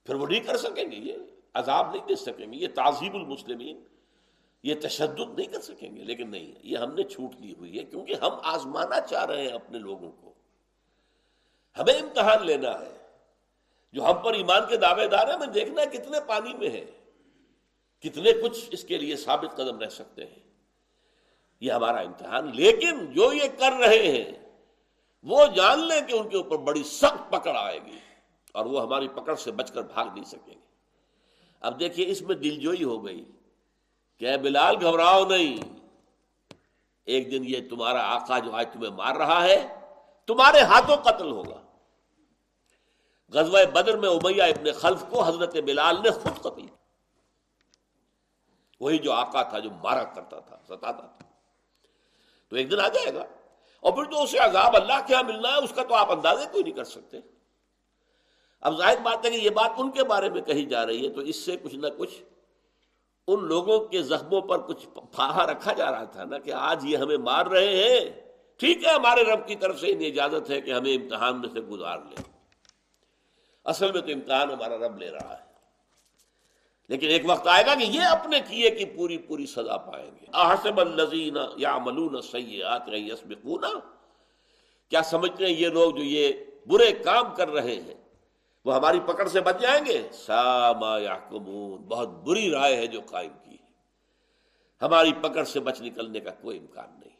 پھر 0.04 0.14
وہ 0.14 0.26
نہیں 0.26 0.40
کر 0.40 0.56
سکیں 0.56 0.90
گے، 0.90 0.96
یہ 0.96 1.12
عذاب 1.54 1.94
نہیں 1.94 2.06
دے 2.06 2.14
سکیں 2.14 2.52
گے، 2.52 2.58
یہ 2.58 2.68
تعظیم 2.74 3.16
المسلمین، 3.16 3.84
یہ 4.62 4.74
تشدد 4.82 5.38
نہیں 5.38 5.46
کر 5.46 5.60
سکیں 5.60 5.96
گے۔ 5.96 6.04
لیکن 6.04 6.30
نہیں، 6.30 6.52
یہ 6.62 6.76
ہم 6.76 6.94
نے 6.94 7.02
چھوٹ 7.02 7.42
دی 7.42 7.54
ہوئی 7.54 7.78
ہے 7.78 7.84
کیونکہ 7.84 8.14
ہم 8.14 8.30
آزمانا 8.42 9.00
چاہ 9.00 9.24
رہے 9.24 9.42
ہیں 9.42 9.48
اپنے 9.48 9.78
لوگوں 9.78 10.12
کو۔ 10.12 10.32
ہمیں 11.78 11.94
امتحان 11.94 12.46
لینا 12.46 12.80
ہے۔ 12.80 13.06
جو 13.92 14.04
ہم 14.04 14.18
پر 14.24 14.34
ایمان 14.34 14.62
کے 14.68 14.76
دعوے 14.76 15.06
دار 15.06 15.26
ہیں، 15.26 15.34
ہمیں 15.34 15.46
دیکھنا 15.46 15.80
ہے 15.80 15.86
کتنے 15.86 16.18
پانی 16.26 16.54
میں 16.54 16.70
ہے 16.70 16.84
کتنے 18.00 18.32
کچھ 18.32 18.68
اس 18.72 18.84
کے 18.84 18.98
لیے 18.98 19.16
ثابت 19.16 19.56
قدم 19.56 19.78
رہ 19.78 19.88
سکتے 19.88 20.26
ہیں۔ 20.26 20.52
یہ 21.60 21.72
ہمارا 21.72 22.00
امتحان، 22.00 22.56
لیکن 22.56 23.12
جو 23.12 23.32
یہ 23.32 23.48
کر 23.58 23.72
رہے 23.72 24.12
ہیں 24.12 24.49
وہ 25.22 25.46
جان 25.46 25.78
لیں 25.78 26.00
کہ 26.00 26.12
ان 26.12 26.28
کے 26.28 26.36
اوپر 26.36 26.56
بڑی 26.56 26.82
سخت 26.82 27.32
پکڑ 27.32 27.56
آئے 27.56 27.78
گی 27.86 27.98
اور 28.52 28.66
وہ 28.66 28.82
ہماری 28.82 29.08
پکڑ 29.08 29.34
سے 29.34 29.52
بچ 29.52 29.72
کر 29.72 29.82
بھاگ 29.82 30.04
نہیں 30.04 30.24
سکیں 30.24 30.54
گے۔ 30.54 30.60
اب 31.60 31.80
دیکھیے 31.80 32.10
اس 32.10 32.22
میں 32.22 32.34
دل 32.34 32.60
جوئی 32.60 32.84
ہو 32.84 33.06
گئی 33.06 33.24
کہ 34.18 34.36
بلال 34.36 34.76
گھبراؤ 34.76 35.24
نہیں۔ 35.24 35.80
ایک 37.04 37.30
دن 37.30 37.42
یہ 37.44 37.68
تمہارا 37.68 38.14
آقا 38.14 38.38
جو 38.38 38.52
آج 38.52 38.68
تمہیں 38.72 38.90
مار 38.90 39.16
رہا 39.16 39.44
ہے، 39.44 39.68
تمہارے 40.26 40.60
ہاتھوں 40.60 40.96
قتل 40.96 41.30
ہوگا۔ 41.30 41.60
غزوہ 43.32 43.64
بدر 43.64 43.96
میں 43.96 44.08
امیہ 44.08 44.42
ابن 44.42 44.72
خلف 44.72 45.04
کو 45.10 45.22
حضرت 45.22 45.56
بلال 45.56 46.02
نے 46.02 46.10
خود 46.10 46.40
قتل 46.40 46.66
وہی 48.80 48.98
جو 48.98 49.12
آقا 49.12 49.42
تھا 49.42 49.58
جو 49.58 49.70
مارا 49.70 50.04
کرتا 50.04 50.40
تھا، 50.40 50.56
ستاتا 50.64 51.06
تھا۔ 51.06 51.28
تو 52.48 52.56
ایک 52.56 52.70
دن 52.70 52.80
آ 52.80 52.88
جائے 52.88 53.14
گا۔ 53.14 53.24
اور 53.80 53.92
پھر 53.92 54.04
جو 54.04 54.22
اسے 54.22 54.38
عذاب 54.38 54.76
اللہ 54.76 55.06
کیا 55.06 55.22
ملنا 55.22 55.48
ہے، 55.48 55.54
اس 55.54 55.72
کا 55.72 55.84
تو 55.84 55.94
آپ 55.94 56.12
اندازے 56.12 56.44
کوئی 56.52 56.64
نہیں 56.64 56.74
کر 56.74 56.84
سکتے۔ 56.84 57.18
اب 58.60 58.78
ظاہر 58.78 58.96
بات 59.02 59.24
ہے 59.24 59.30
کہ 59.30 59.36
یہ 59.36 59.50
بات 59.50 59.70
ان 59.76 59.90
کے 59.90 60.04
بارے 60.04 60.30
میں 60.30 60.40
کہی 60.40 60.66
جا 60.66 60.86
رہی 60.86 61.08
ہے، 61.08 61.12
تو 61.12 61.20
اس 61.20 61.36
سے 61.36 61.56
کچھ 61.56 61.74
نہ 61.74 61.86
کچھ 61.98 62.22
ان 63.28 63.44
لوگوں 63.44 63.80
کے 63.80 64.02
زخموں 64.02 64.40
پر 64.40 64.58
کچھ 64.58 64.88
پھاہا 64.94 65.46
رکھا 65.46 65.72
جا 65.72 65.92
رہا 65.92 66.04
تھا 66.04 66.24
نا 66.24 66.38
کہ 66.38 66.52
آج 66.52 66.84
یہ 66.84 66.96
ہمیں 66.96 67.16
مار 67.16 67.46
رہے 67.46 67.66
ہیں۔ 67.66 68.20
ٹھیک 68.56 68.86
ہے، 68.86 68.92
ہمارے 68.92 69.22
رب 69.22 69.48
کی 69.48 69.54
طرف 69.54 69.80
سے 69.80 69.86
انہیں 69.86 70.08
اجازت 70.08 70.50
ہے 70.50 70.60
کہ 70.60 70.70
ہمیں 70.70 70.94
امتحان 70.94 71.40
میں 71.40 71.48
سے 71.52 71.60
گزار 71.60 71.98
لیں۔ 71.98 72.22
اصل 73.64 73.92
میں 73.92 74.00
تو 74.00 74.12
امتحان 74.12 74.50
ہمارا 74.50 74.78
رب 74.78 74.98
لے 74.98 75.10
رہا 75.10 75.38
ہے۔ 75.38 75.49
لیکن 76.90 77.06
ایک 77.06 77.22
وقت 77.24 77.48
آئے 77.48 77.66
گا 77.66 77.74
کہ 77.74 77.84
یہ 77.84 78.02
اپنے 78.02 78.40
کیے 78.48 78.70
کی 78.70 78.84
پوری 78.84 79.18
پوری 79.18 79.46
سزا 79.46 79.76
پائیں 79.76 80.10
گے۔ 80.20 80.26
احسب 80.32 80.80
الزین 80.80 81.36
یا 81.56 81.78
ملون 81.78 82.22
سیات 82.22 82.82
یسبقونا۔ 82.88 83.68
کیا 84.88 85.02
سمجھتے 85.02 85.46
ہیں 85.46 85.52
یہ 85.52 85.68
لوگ 85.68 85.92
جو 85.92 86.02
یہ 86.02 86.32
برے 86.66 86.92
کام 86.92 87.34
کر 87.34 87.48
رہے 87.48 87.74
ہیں، 87.74 87.94
وہ 88.64 88.74
ہماری 88.74 89.00
پکڑ 89.00 89.28
سے 89.28 89.40
بچ 89.40 89.60
جائیں 89.60 89.86
گے؟ 89.86 90.08
ساما 90.12 90.98
یا 90.98 91.18
بہت 91.88 92.08
بری 92.08 92.50
رائے 92.50 92.76
ہے 92.76 92.86
جو 92.86 93.00
قائم 93.00 93.32
کی۔ 93.44 93.50
ہے 93.50 93.72
ہماری 94.82 95.12
پکڑ 95.12 95.44
سے 95.44 95.60
بچ 95.60 95.80
نکلنے 95.80 96.20
کا 96.20 96.30
کوئی 96.30 96.58
امکان 96.58 96.90
نہیں۔ 97.00 97.16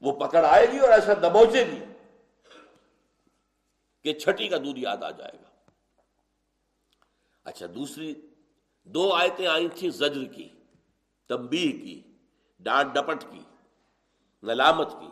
وہ 0.00 0.12
پکڑ 0.12 0.44
آئے 0.44 0.66
گی 0.72 0.78
اور 0.78 0.88
ایسا 0.88 1.14
دبوچے 1.14 1.64
گی 1.66 1.84
کہ 4.02 4.12
چھٹی 4.12 4.48
کا 4.48 4.56
دودھ 4.56 4.78
یاد 4.78 5.02
آ 5.02 5.10
جائے 5.10 5.38
گا۔ 5.42 5.53
اچھا 7.44 7.66
دوسری، 7.74 8.14
دو 8.84 9.12
آیتیں 9.12 9.46
آئی 9.46 9.68
تھیں 9.68 9.90
زجر 9.90 10.24
کی 10.24 10.48
تمبی 11.28 11.72
کی، 11.72 12.02
ڈانٹ 12.58 12.94
ڈپٹ 12.94 13.24
کی 13.30 13.40
نلامت 14.42 14.90
کی۔ 14.90 15.08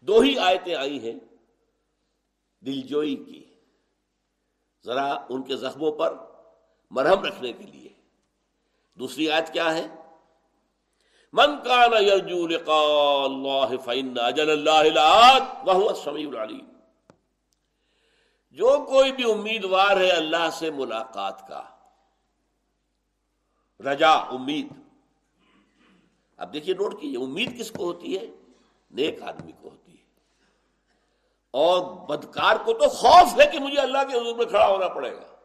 دو 0.00 0.20
ہی 0.20 0.38
آیتیں 0.38 0.74
آئی 0.74 0.98
ہیں 0.98 1.20
دلجوئی 2.60 3.16
کی، 3.16 3.54
ذرا 4.84 5.12
ان 5.28 5.42
کے 5.42 5.56
زخموں 5.56 5.92
پر 5.92 6.16
مرہم 6.90 7.24
رکھنے 7.24 7.52
کے 7.52 7.66
لیے۔ 7.66 7.88
دوسری 8.94 9.30
آیت 9.30 9.52
کیا 9.52 9.74
ہے؟ 9.74 9.86
من 11.32 11.56
کان 11.64 12.04
یرجو 12.04 12.46
لقاء 12.46 13.24
اللہ 13.24 13.76
فإن 13.84 14.18
اجل 14.18 14.50
اللہ 14.50 15.02
وهو 15.66 15.88
السمیع 15.88 16.28
العلیم۔ 16.28 16.77
جو 18.50 18.86
کوئی 18.88 19.12
بھی 19.12 19.32
امیدوار 19.32 19.96
ہے 19.96 20.10
اللہ 20.10 20.50
سے 20.52 20.70
ملاقات 20.70 21.48
کا، 21.48 21.62
رجا، 23.80 24.10
امید۔ 24.10 24.66
اب 26.36 26.52
دیکھیے، 26.52 26.74
نوٹ 26.74 27.00
کیجیے 27.00 27.18
امید 27.18 27.60
کس 27.60 27.70
کو 27.70 27.84
ہوتی 27.84 28.16
ہے؟ 28.16 28.24
نیک 28.90 29.22
آدمی 29.22 29.52
کو 29.52 29.68
ہوتی 29.68 29.92
ہے۔ 29.92 29.98
اور 31.50 32.08
بدکار 32.08 32.56
کو 32.64 32.72
تو 32.72 32.88
خوف 32.88 33.40
ہے 33.40 33.46
کہ 33.46 33.58
مجھے 33.58 33.80
اللہ 33.80 33.98
کے 33.98 34.16
حضور 34.16 34.36
میں 34.36 34.46
کھڑا 34.46 34.66
ہونا 34.66 34.88
پڑے 34.88 35.16
گا۔ 35.16 35.36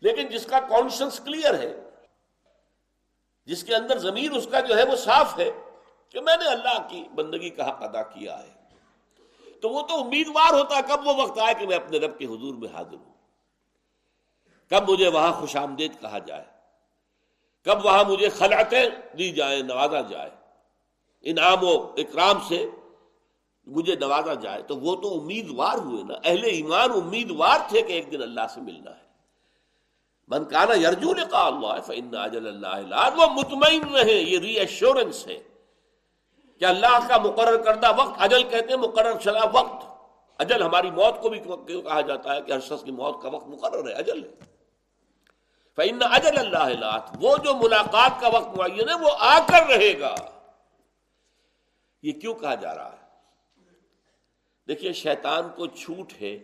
لیکن 0.00 0.28
جس 0.28 0.46
کا 0.46 0.60
کانشنس 0.60 1.20
کلیئر 1.24 1.54
ہے، 1.58 1.80
جس 3.46 3.64
کے 3.64 3.76
اندر 3.76 3.98
زمین 3.98 4.36
اس 4.36 4.48
کا 4.50 4.60
جو 4.60 4.76
ہے 4.76 4.84
وہ 4.84 4.96
صاف 4.96 5.38
ہے 5.38 5.50
کہ 6.08 6.20
میں 6.20 6.36
نے 6.36 6.44
اللہ 6.44 6.88
کی 6.88 7.04
بندگی 7.14 7.50
کا 7.50 7.70
حق 7.70 7.82
ادا 7.82 8.02
کیا 8.02 8.42
ہے؟ 8.42 8.57
تو 9.62 9.68
وہ 9.68 9.82
تو 9.82 10.00
امیدوار 10.00 10.52
ہوتا 10.52 10.80
کب 10.80 11.06
وہ 11.06 11.14
وقت 11.14 11.38
آئے 11.38 11.54
کہ 11.54 11.66
میں 11.66 11.76
اپنے 11.76 11.98
رب 11.98 12.18
کے 12.18 12.24
حضور 12.24 12.54
میں 12.54 12.68
حاضر 12.74 12.94
ہوں۔ 12.94 13.12
کب 14.70 14.90
مجھے 14.90 15.08
وہاں 15.08 15.32
خوش 15.32 15.56
آمدید 15.56 16.00
کہا 16.00 16.18
جائے۔ 16.18 16.44
کب 17.64 17.84
وہاں 17.84 18.04
مجھے 18.04 18.28
خلعتیں 18.28 18.88
دی 19.18 19.30
جائیں، 19.30 19.62
نوازا 19.62 20.00
جائے۔ 20.00 20.30
انعام 21.22 21.58
و 21.62 21.82
اکرام 21.82 22.38
سے 22.48 22.70
مجھے 23.66 23.96
نوازا 23.96 24.34
جائے۔ 24.34 24.62
تو 24.62 24.76
وہ 24.76 24.96
تو 24.96 25.20
امیدوار 25.20 25.78
ہوئے 25.78 26.02
نا۔ 26.02 26.14
اہل 26.24 26.44
ایمان 26.44 26.90
امیدوار 26.90 27.58
تھے 27.68 27.82
کہ 27.82 27.92
ایک 27.92 28.12
دن 28.12 28.22
اللہ 28.22 28.46
سے 28.54 28.60
ملنا 28.60 28.90
ہے۔ 28.90 29.08
من 30.28 30.44
کانا 30.44 30.74
یرجو 30.74 31.14
نے 31.14 31.22
کہا 31.30 31.46
اللہ 31.46 32.16
اجل 32.16 32.64
اللہ 32.64 33.08
وہ 33.16 33.26
مطمئن 33.26 33.94
رہے، 33.94 34.12
یہ 34.12 34.38
ری 34.38 34.58
ایشورنس 34.58 35.26
ہے۔ 35.26 35.57
کہ 36.58 36.64
اللہ 36.64 37.08
کا 37.08 37.18
مقرر 37.18 37.62
کردہ 37.62 37.92
وقت، 37.96 38.12
اجل 38.18 38.42
کہتے 38.42 38.66
ہیں 38.70 38.76
مقرر 38.76 39.20
شدہ 39.20 39.48
وقت۔ 39.52 39.86
اجل 40.38 40.62
ہماری 40.62 40.90
موت 40.90 41.22
کو 41.22 41.28
بھی 41.28 41.40
کہا 41.82 42.00
جاتا 42.00 42.34
ہے 42.34 42.42
کہ 42.42 42.52
ہر 42.52 42.60
شخص 42.60 42.84
کی 42.84 42.90
موت 42.90 43.22
کا 43.22 43.28
وقت 43.28 43.46
مقرر 43.46 43.88
ہے، 43.88 43.92
اجل 43.92 44.24
ہے۔ 44.24 44.30
فن 45.76 45.98
اجل 46.02 46.38
اللہ 46.38 46.98
وہ 47.20 47.36
جو 47.36 47.54
ملاقات 47.54 48.20
کا 48.20 48.28
وقت 48.28 48.56
معین 48.56 48.88
ہے، 48.88 48.94
وہ 48.94 49.08
آ 49.18 49.38
کر 49.38 49.66
رہے 49.66 50.00
گا۔ 50.00 50.14
یہ 52.02 52.12
کیوں 52.12 52.34
کہا 52.34 52.54
جا 52.54 52.74
رہا 52.74 52.92
ہے؟ 52.92 53.06
دیکھیے، 54.68 54.92
شیطان 54.92 55.48
کو 55.56 55.66
چھوٹ 55.66 56.12
ہے، 56.22 56.38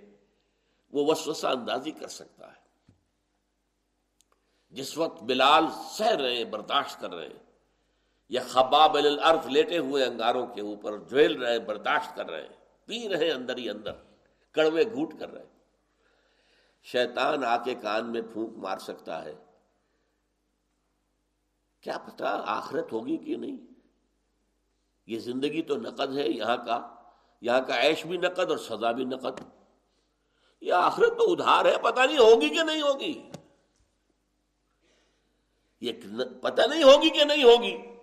وہ 0.93 1.05
وسوسہ 1.07 1.47
اندازی 1.47 1.91
کر 1.91 2.09
سکتا 2.09 2.49
ہے۔ 2.49 2.65
جس 4.71 4.99
وقت 4.99 5.23
بلال 5.23 5.65
سہ 5.91 6.05
رہے 6.05 6.37
ہیں 6.37 6.45
برداشت 6.45 7.01
کر 7.01 7.15
رہے 7.15 7.27
ہیں 7.27 7.44
یا 8.29 8.43
خباب 8.49 8.97
الارض 8.97 9.47
لیٹے 9.47 9.79
ہوئے 9.79 10.05
انگاروں 10.05 10.47
کے 10.47 10.61
اوپر 10.61 10.99
جھیل 10.99 11.43
رہے، 11.43 11.59
برداشت 11.59 12.17
کر 12.17 12.31
رہے 12.31 12.43
ہیں 12.43 12.57
پی 12.85 13.09
رہے 13.09 13.31
اندر 13.31 13.57
ہی 13.57 13.71
اندر، 13.71 13.93
کڑوے 14.51 14.85
گھوٹ 14.85 15.19
کر 15.19 15.33
رہے۔ 15.33 15.43
ہیں 15.43 15.55
شیطان 16.83 17.45
آ 17.45 17.57
کے 17.57 17.75
کان 17.75 18.13
میں 18.13 18.23
پھونک 18.33 18.57
مار 18.57 18.79
سکتا 18.79 19.25
ہے۔ 19.25 19.35
کیا 21.81 21.99
پتا 21.99 22.43
آخرت 22.47 22.93
ہوگی 22.93 23.17
کہ 23.17 23.37
نہیں؟ 23.37 23.59
یہ 25.07 25.19
زندگی 25.19 25.63
تو 25.63 25.77
نقد 25.77 26.17
ہے، 26.17 26.29
یہاں 26.29 26.57
کا 26.57 26.95
یہاں 27.41 27.61
کا 27.61 27.87
عیش 27.87 28.07
بھی 28.07 28.17
نقد 28.17 28.51
اور 28.51 28.59
سزا 28.59 28.93
بھی 28.93 29.05
نقد۔ 29.05 29.41
یہ 30.61 30.73
آخرت 30.73 31.19
تو 31.19 31.33
ادھار 31.33 31.65
ہے، 31.65 31.79
پتہ 31.83 32.01
نہیں 32.01 32.19
ہوگی 32.19 32.49
کہ 32.49 32.63
نہیں 32.63 32.83
ہوگی۔ 32.83 33.31
یہ 35.81 35.93
پتہ 36.43 36.63
نہیں 36.71 36.83
ہوگی 36.83 37.11
کہ 37.11 37.25
نہیں 37.25 37.45
ہوگی۔ 37.45 37.94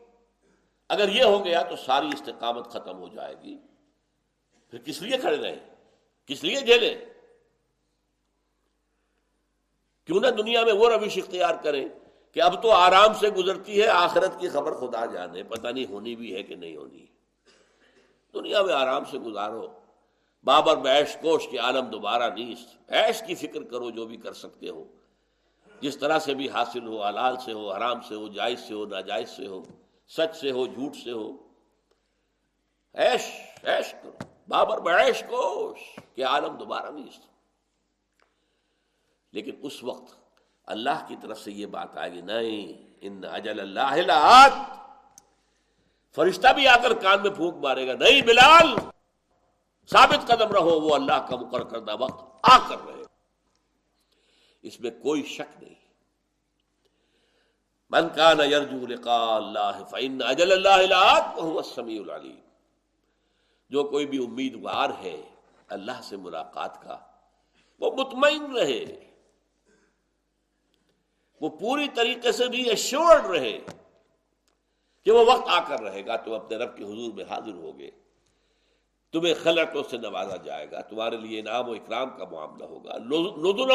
اگر 0.91 1.09
یہ 1.09 1.23
ہو 1.23 1.45
گیا 1.45 1.61
تو 1.61 1.75
ساری 1.75 2.07
استقامت 2.07 2.67
ختم 2.67 2.97
ہو 2.97 3.07
جائے 3.07 3.35
گی۔ 3.43 3.57
پھر 4.69 4.79
کس 4.79 5.01
لیے 5.01 5.17
کھڑے 5.17 5.37
رہے؟ 5.37 5.59
کس 6.25 6.43
لیے 6.43 6.61
جھیلے 6.61 7.05
کیوں 10.05 10.19
نہ 10.19 10.27
دنیا 10.27 10.65
میں 10.65 10.73
وہ 10.73 10.89
روش 10.89 11.17
اختیار 11.17 11.55
کریں 11.63 11.89
کہ 12.31 12.41
اب 12.41 12.63
تو 12.63 12.71
آرام 12.71 13.13
سے 13.13 13.29
گزرتی 13.29 13.81
ہے، 13.81 13.87
آخرت 13.87 14.39
کی 14.39 14.49
خبر 14.49 14.73
خدا 14.73 15.05
جانے، 15.05 15.43
پتہ 15.43 15.67
نہیں 15.67 15.85
ہونی 15.89 16.15
بھی 16.15 16.35
ہے 16.35 16.43
کہ 16.43 16.55
نہیں 16.55 16.75
ہونی۔ 16.75 17.05
دنیا 18.33 18.61
میں 18.61 18.73
آرام 18.73 19.05
سے 19.05 19.19
گزارو۔ 19.19 19.67
بابر 20.43 20.77
بیش 20.77 21.17
کوش 21.21 21.47
کے 21.47 21.57
عالم 21.57 21.85
دوبارہ 21.85 22.29
نہیں 22.29 22.55
ایش 22.87 23.23
کی 23.27 23.35
فکر 23.35 23.63
کرو 23.63 23.89
جو 23.89 24.05
بھی 24.05 24.17
کر 24.17 24.33
سکتے 24.33 24.69
ہو۔ 24.69 24.83
جس 25.81 25.97
طرح 25.97 26.19
سے 26.19 26.33
بھی 26.33 26.49
حاصل 26.49 26.87
ہو، 26.87 27.03
حلال 27.03 27.35
سے 27.45 27.53
ہو، 27.53 27.71
حرام 27.71 28.01
سے 28.01 28.15
ہو، 28.15 28.27
جائز 28.27 28.59
سے 28.59 28.73
ہو، 28.73 28.85
ناجائز 28.85 29.29
سے 29.29 29.47
ہو۔ 29.47 29.63
سچ 30.17 30.35
سے 30.35 30.51
ہو، 30.51 30.65
جھوٹ 30.65 30.95
سے 31.03 31.11
ہو۔ 31.11 31.31
ایش 32.93 33.21
ایش 33.63 33.91
کرو۔ 33.91 34.11
بابر 34.47 34.79
بیش 34.79 35.21
کوش۔ 35.21 35.99
کے 36.15 36.23
عالم 36.23 36.55
دوبارہ 36.55 36.91
نہیں 36.91 37.05
لیکن 39.31 39.51
اس 39.61 39.83
وقت 39.83 40.19
اللہ 40.65 41.05
کی 41.07 41.15
طرف 41.21 41.39
سے 41.39 41.51
یہ 41.51 41.65
بات 41.65 41.97
آئے 41.97 42.11
گی 42.11 42.21
نہیں۔ 42.21 42.89
ان 43.01 43.21
اجل 43.31 43.59
اللہ 43.59 44.63
فرشتہ 46.15 46.47
بھی 46.55 46.67
آ 46.67 46.77
کر 46.77 46.93
کان 46.93 47.21
میں 47.21 47.31
پھونک 47.31 47.55
مارے 47.55 47.87
گا۔ 47.87 47.93
نہیں 47.93 48.21
بلال۔ 48.21 48.75
ثابت 49.87 50.27
قدم 50.27 50.51
رہو، 50.51 50.81
وہ 50.81 50.95
اللہ 50.95 51.27
کا 51.29 51.35
مقرر 51.35 51.63
کردہ 51.63 51.95
وقت 51.99 52.39
آ 52.43 52.69
کر 52.69 52.85
رہے۔ 52.85 53.03
اس 54.61 54.79
میں 54.79 54.91
کوئی 54.91 55.23
شک 55.23 55.63
نہیں۔ 55.63 55.80
من 57.91 58.09
کان 58.09 58.39
یرجو 58.39 58.87
لقاء 58.87 59.35
اللہ 59.35 59.83
فإن 59.89 60.21
اجل 60.25 60.51
اللہ 60.51 60.95
السمیع 61.57 62.01
العلیم۔ 62.01 62.39
جو 63.69 63.83
کوئی 63.83 64.05
بھی 64.05 64.25
امیدوار 64.25 64.89
ہے 65.03 65.21
اللہ 65.67 66.01
سے 66.03 66.17
ملاقات 66.17 66.81
کا، 66.81 66.97
وہ 67.79 67.91
مطمئن 67.91 68.51
رہے۔ 68.51 69.11
وہ 71.41 71.49
پوری 71.49 71.87
طریقے 71.95 72.31
سے 72.31 72.47
بھی 72.47 72.69
ایشورڈ 72.69 73.25
رہے 73.25 73.59
کہ 75.03 75.11
وہ 75.11 75.33
وقت 75.33 75.47
آ 75.47 75.59
کر 75.59 75.81
رہے 75.81 76.05
گا، 76.05 76.15
تم 76.15 76.33
اپنے 76.33 76.57
رب 76.57 76.77
کے 76.77 76.83
حضور 76.83 77.13
میں 77.13 77.23
حاضر 77.29 77.53
ہوگے 77.53 77.91
تمہیں 79.11 79.33
خلطوں 79.43 79.83
سے 79.89 79.97
نوازا 79.97 80.35
جائے 80.35 80.71
گا، 80.71 80.81
تمہارے 80.81 81.17
لیے 81.17 81.39
انعام 81.39 81.69
و 81.69 81.71
اکرام 81.71 82.09
کا 82.09 82.25
معاملہ 82.25 82.63
ہوگا۔ 82.63 82.93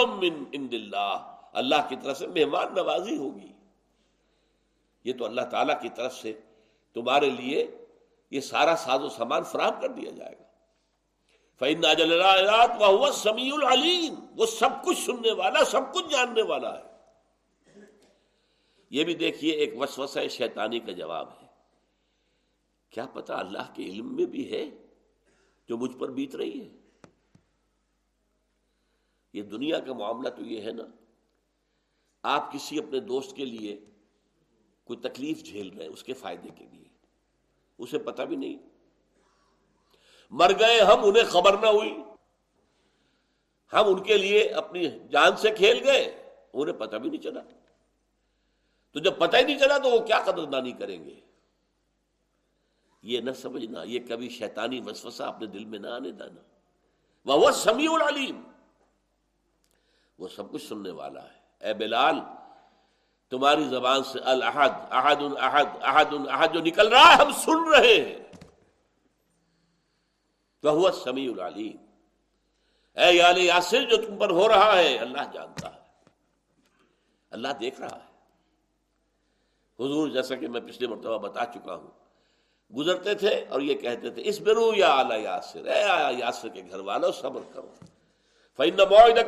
من 0.06 0.66
اللہ 0.72 1.36
اللہ 1.52 1.88
کی 1.88 1.96
طرف 2.02 2.18
سے 2.18 2.26
مہمان 2.26 2.74
نوازی 2.74 3.16
ہوگی۔ 3.16 3.55
یہ 5.06 5.12
تو 5.12 5.24
اللہ 5.24 5.40
تعالیٰ 5.40 5.82
کی 5.82 5.88
طرف 5.88 6.14
سے 6.14 6.40
تمہارے 6.94 7.30
لیے 7.30 7.84
یہ 8.30 8.40
سارا 8.40 8.76
ساز 8.76 9.02
و 9.02 9.08
سامان 9.08 9.42
فراہم 9.42 9.80
کر 9.80 9.88
دیا 9.88 10.10
جائے 10.10 10.34
گا۔ 10.38 10.44
فعین 11.58 11.82
سمیع 13.12 13.54
العلیم 13.54 14.14
وہ 14.36 14.46
سب 14.46 14.68
کچھ 14.84 14.98
سننے 14.98 15.32
والا، 15.32 15.64
سب 15.64 15.94
کچھ 15.94 16.06
جاننے 16.10 16.42
والا 16.42 16.78
ہے۔ 16.78 16.96
یہ 18.90 19.04
بھی 19.04 19.14
دیکھیے 19.14 19.52
ایک 19.52 19.80
وسوسہ 19.80 20.28
شیطانی 20.30 20.80
کا 20.80 20.92
جواب 20.92 21.28
ہے۔ 21.42 21.46
کیا 22.90 23.06
پتا 23.06 23.38
اللہ 23.38 23.72
کے 23.74 23.82
علم 23.82 24.16
میں 24.16 24.26
بھی 24.26 24.52
ہے 24.52 24.70
جو 25.68 25.76
مجھ 25.76 25.96
پر 25.96 26.10
بیت 26.10 26.36
رہی 26.36 26.60
ہے؟ 26.60 26.68
یہ 29.32 29.42
دنیا 29.42 29.80
کا 29.80 29.92
معاملہ 29.92 30.28
تو 30.28 30.42
یہ 30.42 30.60
ہے 30.60 30.72
نا۔ 30.72 30.84
آپ 32.22 32.52
کسی 32.52 32.78
اپنے 32.78 33.00
دوست 33.00 33.36
کے 33.36 33.44
لیے 33.44 33.80
کوئی 34.86 34.98
تکلیف 34.98 35.44
جھیل 35.44 35.78
رہے 35.78 35.86
اس 35.86 36.04
کے 36.04 36.12
فائدے 36.12 36.48
کے 36.56 36.66
لیے۔ 36.72 36.84
اسے 37.78 37.98
پتا 37.98 38.24
بھی 38.24 38.36
نہیں۔ 38.36 38.56
مر 40.30 40.52
گئے 40.58 40.80
ہم، 40.80 40.98
انہیں 41.02 41.24
خبر 41.24 41.58
نہ 41.58 41.66
ہوئی۔ 41.66 41.94
ہم 43.72 43.84
ان 43.86 44.02
کے 44.02 44.18
لیے 44.18 44.48
اپنی 44.48 44.88
جان 45.10 45.36
سے 45.36 45.50
کھیل 45.50 45.84
گئے، 45.84 46.34
انہیں 46.52 46.76
پتا 46.76 46.96
بھی 46.96 47.10
نہیں 47.10 47.22
چلا۔ 47.22 47.40
تو 48.92 49.00
جب 49.00 49.18
پتہ 49.18 49.36
ہی 49.36 49.42
نہیں 49.42 49.58
چلا 49.58 49.78
تو 49.78 49.90
وہ 49.90 50.06
کیا 50.06 50.22
قدردانی 50.24 50.72
کریں 50.72 51.04
گے؟ 51.04 51.20
یہ 53.02 53.20
نہ 53.20 53.30
سمجھنا، 53.30 53.82
یہ 53.82 54.00
کبھی 54.08 54.28
شیطانی 54.28 54.80
وسوسہ 54.80 55.22
اپنے 55.22 55.46
دل 55.46 55.64
میں 55.64 55.78
نہ 55.78 55.86
آنے 55.86 56.10
دینا 56.10 56.40
وہ 57.24 57.50
سمیع 57.50 57.92
العلیم۔ 57.92 58.42
وہ 60.18 60.28
سب 60.28 60.52
کچھ 60.52 60.68
سننے 60.68 60.90
والا 60.90 61.22
ہے۔ 61.22 61.66
اے 61.66 61.74
بلال 61.74 62.14
تمہاری 63.30 63.64
زبان 63.64 64.04
سے 64.04 64.18
الحد 64.18 64.68
احد 64.90 65.16
احد 65.40 65.64
احد 65.82 66.04
احد 66.30 66.48
جو 66.54 66.60
نکل 66.60 66.88
رہا 66.88 67.16
ہے، 67.16 67.24
ہم 67.24 67.32
سن 67.32 67.68
رہے 67.68 67.94
ہیں۔ 67.94 68.18
وہ 70.62 70.90
سمیع 70.90 71.32
العلیم۔ 71.32 71.76
اے 72.98 73.12
یال 73.12 73.38
یاسر، 73.38 73.82
جو 73.82 73.96
تم 73.96 74.16
پر 74.18 74.30
ہو 74.30 74.48
رہا 74.48 74.78
ہے، 74.78 74.96
اللہ 74.96 75.20
جانتا 75.32 75.74
ہے۔ 75.74 75.80
اللہ 77.30 77.48
دیکھ 77.60 77.80
رہا 77.80 77.96
ہے۔ 77.96 78.16
حضور، 79.80 80.08
جیسا 80.08 80.34
کہ 80.34 80.48
میں 80.48 80.60
پچھلے 80.60 80.88
مرتبہ 80.88 81.18
بتا 81.18 81.46
چکا 81.46 81.74
ہوں، 81.74 81.90
گزرتے 82.74 83.14
تھے 83.14 83.44
اور 83.48 83.60
یہ 83.60 83.74
کہتے 83.74 84.10
تھے 84.10 84.22
اس 84.24 84.40
برو 84.40 84.74
یا 84.74 84.88
اعلی 84.88 85.22
یاسر، 85.22 85.66
اے 85.66 85.84
یاسر 86.18 86.48
کے 86.48 86.62
گھر 86.70 86.80
والوں 86.80 87.12
صبر 87.12 87.40
کرو۔ 87.52 87.74
فن 88.56 88.76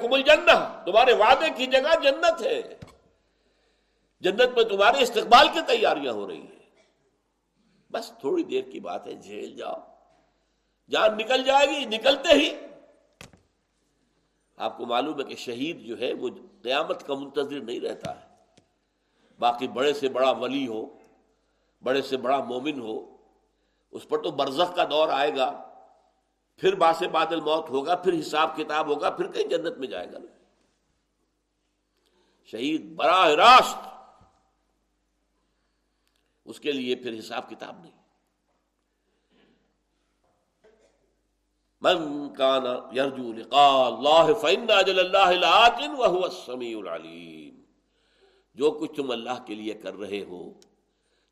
کمل 0.02 0.22
جنہ 0.22 0.82
تمہارے 0.86 1.12
وعدے 1.12 1.46
کی 1.56 1.66
جگہ 1.66 2.00
جنت 2.02 2.42
ہے۔ 2.42 2.78
جنت 4.20 4.56
میں 4.56 4.64
تمہارے 4.64 5.02
استقبال 5.02 5.48
کی 5.52 5.60
تیاریاں 5.66 6.12
ہو 6.12 6.28
رہی 6.28 6.40
ہیں۔ 6.40 6.58
بس 7.90 8.12
تھوڑی 8.20 8.44
دیر 8.44 8.64
کی 8.70 8.80
بات 8.80 9.06
ہے، 9.06 9.14
جھیل 9.14 9.56
جاؤ۔ 9.56 9.76
جان 10.90 11.18
نکل 11.18 11.44
جائے 11.44 11.66
گی، 11.66 11.84
نکلتے 11.84 12.32
ہی۔ 12.32 12.56
آپ 14.56 14.78
کو 14.78 14.86
معلوم 14.86 15.18
ہے 15.18 15.24
کہ 15.24 15.36
شہید 15.36 15.80
جو 15.80 15.98
ہے، 15.98 16.12
وہ 16.12 16.28
قیامت 16.62 17.06
کا 17.06 17.14
منتظر 17.14 17.60
نہیں 17.60 17.80
رہتا 17.80 18.20
ہے۔ 18.20 18.28
باقی 19.38 19.68
بڑے 19.68 19.92
سے 19.92 20.08
بڑا 20.08 20.30
ولی 20.30 20.66
ہو، 20.66 20.98
بڑے 21.82 22.02
سے 22.02 22.16
بڑا 22.16 22.44
مومن 22.44 22.80
ہو، 22.80 23.16
اس 23.90 24.08
پر 24.08 24.22
تو 24.22 24.30
برزخ 24.30 24.76
کا 24.76 24.84
دور 24.90 25.08
آئے 25.08 25.36
گا۔ 25.36 25.74
پھر 26.56 26.74
باس 26.74 27.02
بادل 27.12 27.40
موت 27.40 27.70
ہوگا، 27.70 27.94
پھر 27.94 28.20
حساب 28.20 28.56
کتاب 28.56 28.88
ہوگا، 28.88 29.10
پھر 29.10 29.32
کہیں 29.32 29.44
جنت 29.44 29.78
میں 29.78 29.88
جائے 29.88 30.12
گا۔ 30.12 30.18
شہید 32.44 32.96
براہ 32.96 33.28
راست 33.28 33.87
اس 36.48 36.60
کے 36.60 36.72
لیے 36.72 36.94
پھر 36.94 37.18
حساب 37.18 37.50
کتاب 37.50 37.80
نہیں۔ 37.80 37.98
من 41.80 42.28
کان 42.34 42.96
یرجو 42.96 43.32
لقاء 43.32 43.84
اللہ 43.84 44.32
فإن 44.32 44.66
اجل 44.68 44.98
اللہ 44.98 45.32
لآت 45.32 45.80
وهو 45.98 46.24
السمیع 46.24 46.78
العلیم۔ 46.78 47.62
جو 48.54 48.70
کچھ 48.70 48.92
تم 48.96 49.10
اللہ 49.10 49.44
کے 49.46 49.54
لیے 49.54 49.74
کر 49.74 49.94
رہے 49.94 50.24
ہو، 50.28 50.52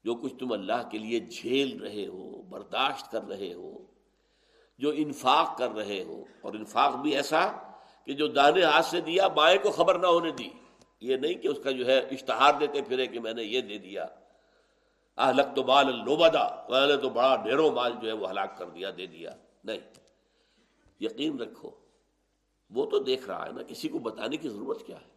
جو 0.04 0.14
کچھ 0.14 0.34
تم 0.38 0.52
اللہ 0.52 0.88
کے 0.90 0.98
لیے 0.98 1.20
جھیل 1.20 1.80
رہے 1.80 2.06
ہو، 2.06 2.42
برداشت 2.42 3.10
کر 3.10 3.22
رہے 3.22 3.52
ہو، 3.52 3.78
جو 4.78 4.92
انفاق 4.96 5.58
کر 5.58 5.70
رہے 5.70 6.02
ہو، 6.02 6.24
اور 6.40 6.54
انفاق 6.54 6.96
بھی 6.96 7.16
ایسا 7.16 7.52
کہ 8.04 8.12
جو 8.12 8.26
دانے 8.26 8.62
ہاتھ 8.62 8.86
سے 8.86 9.00
دیا، 9.00 9.28
بائیں 9.28 9.58
کو 9.62 9.70
خبر 9.70 9.98
نہ 9.98 10.06
ہونے 10.06 10.30
دی۔ 10.30 10.48
یہ 11.00 11.16
نہیں 11.16 11.34
کہ 11.34 11.48
اس 11.48 11.58
کا 11.64 11.70
جو 11.70 11.86
ہے 11.86 11.98
اشتہار 11.98 12.54
دیتے 12.60 12.82
پھرے 12.82 13.06
کہ 13.06 13.20
میں 13.20 13.34
نے 13.34 13.44
یہ 13.44 13.60
دے 13.60 13.78
دیا۔ 13.78 14.06
اہلک 15.16 15.56
تو 15.56 15.64
مال 15.64 15.86
لوبدا 16.04 16.48
میں 16.68 16.86
نے 16.86 16.96
تو 16.96 17.08
بڑا 17.08 17.36
ڈھیروں 17.36 17.70
مال 17.70 17.92
جو 18.02 18.08
ہے 18.08 18.12
وہ 18.12 18.30
ہلاک 18.30 18.58
کر 18.58 18.66
دیا، 18.66 18.90
دے 18.96 19.06
دیا۔ 19.06 19.30
نہیں، 19.64 19.78
یقین 21.00 21.38
رکھو، 21.38 21.70
وہ 22.70 22.86
تو 22.86 22.98
دیکھ 22.98 23.26
رہا 23.26 23.46
ہے 23.46 23.52
نا، 23.52 23.62
کسی 23.62 23.88
کو 23.88 23.98
بتانے 23.98 24.36
کی 24.36 24.48
ضرورت 24.48 24.86
کیا 24.86 24.96
ہے؟ 24.96 25.16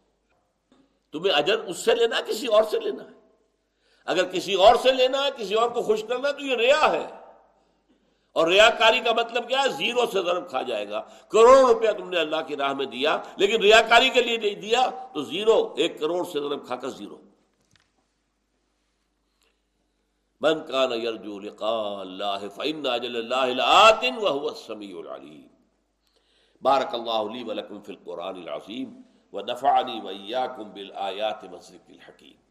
تمہیں 1.12 1.34
اجر 1.34 1.58
اس 1.58 1.84
سے 1.84 1.94
لینا 1.94 2.20
کسی 2.20 2.46
اور 2.46 2.62
سے 2.62 2.80
لینا 2.80 3.04
ہے؟ 3.04 3.20
اگر 4.04 4.24
کسی 4.24 4.54
اور 4.54 4.76
سے 4.76 4.92
لینا 4.92 5.24
ہے، 5.24 5.30
کسی 5.36 5.54
اور 5.54 5.70
کو 5.70 5.82
خوش 5.82 6.04
کرنا 6.08 6.30
تو 6.30 6.40
یہ 6.40 6.56
ریا 6.56 6.92
ہے۔ 6.92 7.06
اور 8.32 8.46
ریا 8.46 8.70
کاری 8.70 9.00
کا 9.00 9.12
مطلب 9.12 9.48
کیا 9.48 9.62
ہے؟ 9.62 9.68
زیرو 9.68 10.06
سے 10.06 10.22
ضرب 10.22 10.48
کھا 10.48 10.62
جائے 10.62 10.88
گا۔ 10.88 11.00
کروڑ 11.28 11.56
روپیہ 11.58 11.90
تم 11.90 12.10
نے 12.10 12.18
اللہ 12.18 12.36
کی 12.46 12.56
راہ 12.56 12.72
میں 12.72 12.86
دیا، 12.86 13.22
لیکن 13.36 13.60
ریا 13.60 13.82
کاری 13.82 14.08
کے 14.08 14.22
لیے 14.22 14.36
نہیں 14.36 14.54
دیا، 14.54 14.90
تو 15.14 15.22
زیرو، 15.22 15.74
ایک 15.76 16.00
کروڑ 16.00 16.24
سے 16.24 16.40
ضرب 16.40 16.66
کھا 16.66 16.76
کر 16.76 16.88
زیرو۔ 16.88 17.18
من 20.40 20.60
کان 20.66 20.92
یرجو 20.92 21.38
لقاء 21.38 22.00
اللہ 22.00 22.48
فإن 22.54 22.86
اجل 22.86 23.16
اللہ 23.16 23.54
لآت 23.54 24.04
وهو 24.22 24.48
السمیع 24.48 24.98
العلیم۔ 24.98 25.46
بارک 26.62 26.94
اللہ 26.94 27.32
لی 27.32 27.42
ولکم 27.42 27.80
فی 27.80 27.92
القرآن 27.92 28.36
العظیم 28.36 29.00
ونفعنی 29.32 30.00
وإیاکم 30.00 30.70
بالآیات 30.70 31.44
والذکر 31.44 31.92
الحکیم۔ 31.92 32.49